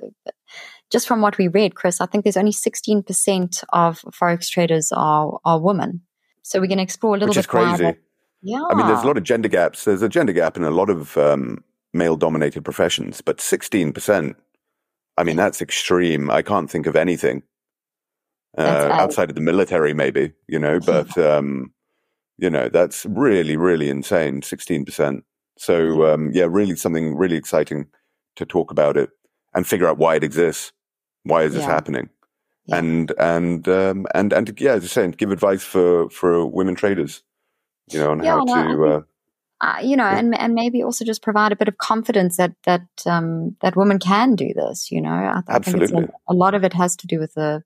just 0.92 1.08
from 1.08 1.22
what 1.22 1.38
we 1.38 1.48
read, 1.48 1.74
Chris, 1.74 2.00
I 2.00 2.06
think 2.06 2.24
there's 2.24 2.36
only 2.36 2.52
16% 2.52 3.64
of 3.72 4.00
forex 4.02 4.48
traders 4.50 4.92
are, 4.92 5.38
are 5.44 5.58
women. 5.58 6.02
So 6.42 6.60
we're 6.60 6.66
going 6.66 6.78
to 6.78 6.84
explore 6.84 7.16
a 7.16 7.18
little 7.18 7.28
Which 7.28 7.36
bit 7.36 7.40
is 7.40 7.46
crazy. 7.46 7.84
Wider. 7.84 7.98
Yeah. 8.42 8.64
I 8.70 8.74
mean, 8.74 8.86
there's 8.86 9.02
a 9.02 9.06
lot 9.06 9.16
of 9.16 9.22
gender 9.22 9.48
gaps. 9.48 9.84
There's 9.84 10.02
a 10.02 10.08
gender 10.08 10.32
gap 10.32 10.56
in 10.56 10.64
a 10.64 10.70
lot 10.70 10.90
of 10.90 11.16
um, 11.16 11.64
male 11.94 12.16
dominated 12.16 12.62
professions, 12.62 13.20
but 13.22 13.38
16%, 13.38 14.34
I 15.16 15.24
mean, 15.24 15.36
that's 15.36 15.62
extreme. 15.62 16.30
I 16.30 16.42
can't 16.42 16.70
think 16.70 16.86
of 16.86 16.94
anything 16.94 17.42
uh, 18.58 18.88
outside 18.90 19.30
of 19.30 19.34
the 19.34 19.40
military, 19.40 19.94
maybe, 19.94 20.32
you 20.46 20.58
know, 20.58 20.78
but, 20.80 21.16
um, 21.16 21.72
you 22.36 22.50
know, 22.50 22.68
that's 22.68 23.06
really, 23.06 23.56
really 23.56 23.88
insane 23.88 24.42
16%. 24.42 25.22
So, 25.56 26.12
um, 26.12 26.30
yeah, 26.34 26.46
really 26.50 26.76
something 26.76 27.16
really 27.16 27.36
exciting 27.36 27.86
to 28.36 28.44
talk 28.44 28.70
about 28.70 28.96
it 28.96 29.10
and 29.54 29.66
figure 29.66 29.86
out 29.86 29.98
why 29.98 30.16
it 30.16 30.24
exists. 30.24 30.72
Why 31.24 31.42
is 31.42 31.54
this 31.54 31.62
yeah. 31.62 31.70
happening? 31.70 32.08
Yeah. 32.66 32.76
And 32.76 33.12
and 33.18 33.68
um, 33.68 34.06
and 34.14 34.32
and 34.32 34.60
yeah, 34.60 34.74
as 34.74 34.84
I 34.84 34.86
saying, 34.86 35.12
give 35.12 35.30
advice 35.30 35.62
for 35.62 36.08
for 36.10 36.46
women 36.46 36.74
traders, 36.74 37.22
you 37.90 37.98
know, 37.98 38.12
on 38.12 38.22
yeah, 38.22 38.36
how 38.36 38.44
no, 38.44 38.76
to. 38.76 38.84
Uh, 38.84 39.02
uh, 39.62 39.78
you 39.80 39.96
know, 39.96 40.04
and 40.04 40.36
and 40.38 40.54
maybe 40.54 40.82
also 40.82 41.04
just 41.04 41.22
provide 41.22 41.52
a 41.52 41.56
bit 41.56 41.68
of 41.68 41.78
confidence 41.78 42.36
that 42.36 42.54
that 42.64 42.86
um, 43.06 43.56
that 43.62 43.76
women 43.76 43.98
can 43.98 44.34
do 44.34 44.52
this. 44.54 44.90
You 44.90 45.00
know, 45.00 45.10
I, 45.10 45.42
Absolutely. 45.48 45.86
think 45.86 46.10
a, 46.10 46.32
a, 46.32 46.34
lot 46.34 46.54
of 46.54 46.64
it 46.64 46.72
has 46.72 46.96
to 46.96 47.06
do 47.06 47.20
with 47.20 47.34
the 47.34 47.62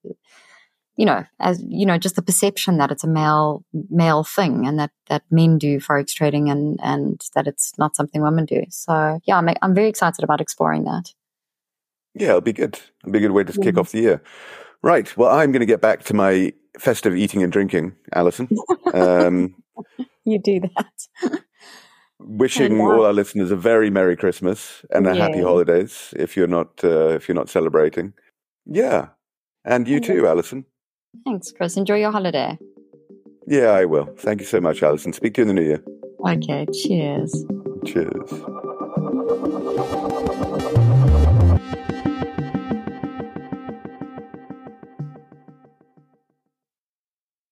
you 0.97 1.05
know, 1.05 1.25
as 1.39 1.63
you 1.67 1.87
know, 1.87 1.99
just 1.99 2.17
the 2.17 2.23
perception 2.23 2.79
that 2.79 2.91
it's 2.91 3.05
a 3.05 3.09
male 3.09 3.65
male 3.91 4.25
thing 4.25 4.67
and 4.67 4.79
that 4.79 4.91
that 5.09 5.23
men 5.31 5.59
do 5.59 5.79
forex 5.79 6.13
trading 6.13 6.51
and 6.51 6.79
and 6.83 7.21
that 7.35 7.47
it's 7.47 7.73
not 7.79 7.97
something 7.97 8.23
women 8.23 8.47
do. 8.47 8.65
So 8.71 9.21
yeah, 9.25 9.37
I'm 9.37 9.49
I'm 9.63 9.75
very 9.75 9.89
excited 9.89 10.25
about 10.25 10.41
exploring 10.41 10.85
that. 10.85 11.13
Yeah, 12.19 12.29
it'll 12.29 12.41
be 12.41 12.53
good. 12.53 12.79
It'll 13.03 13.13
be 13.13 13.19
a 13.19 13.23
good 13.23 13.33
way 13.33 13.45
to 13.45 13.53
kick 13.53 13.63
mm-hmm. 13.63 13.79
off 13.79 13.93
the 13.93 14.01
year. 14.01 14.23
Right. 14.83 15.15
Well, 15.17 15.31
I'm 15.31 15.53
going 15.53 15.61
to 15.61 15.67
get 15.67 15.81
back 15.81 16.05
to 16.05 16.15
my 16.15 16.53
festive 16.79 17.15
eating 17.15 17.43
and 17.43 17.53
drinking, 17.53 17.95
Alison. 18.15 18.49
Um, 18.95 19.55
you 20.25 20.39
do 20.39 20.61
that. 20.61 21.41
wishing 22.19 22.81
all 22.81 23.05
our 23.05 23.13
listeners 23.13 23.51
a 23.51 23.57
very 23.57 23.91
merry 23.91 24.17
Christmas 24.17 24.85
and 24.91 25.07
a 25.07 25.15
yeah. 25.15 25.27
happy 25.27 25.43
holidays 25.43 26.15
if 26.17 26.37
you're 26.37 26.47
not 26.47 26.83
uh, 26.83 27.11
if 27.11 27.29
you're 27.29 27.35
not 27.35 27.51
celebrating. 27.51 28.15
Yeah, 28.65 29.09
and 29.65 29.87
you 29.87 30.01
too, 30.01 30.27
Alison. 30.27 30.65
Thanks, 31.25 31.53
Chris. 31.53 31.77
Enjoy 31.77 31.97
your 31.97 32.13
holiday. 32.13 32.59
Yeah, 33.47 33.71
I 33.71 33.85
will. 33.85 34.07
Thank 34.19 34.41
you 34.41 34.47
so 34.47 34.61
much, 34.61 34.83
Alison. 34.83 35.13
Speak 35.13 35.35
to 35.35 35.43
you 35.43 35.49
in 35.51 35.55
the 35.55 35.61
new 35.61 35.67
year. 35.67 35.85
Okay. 36.27 36.67
Cheers. 36.73 37.45
Cheers. 37.85 38.75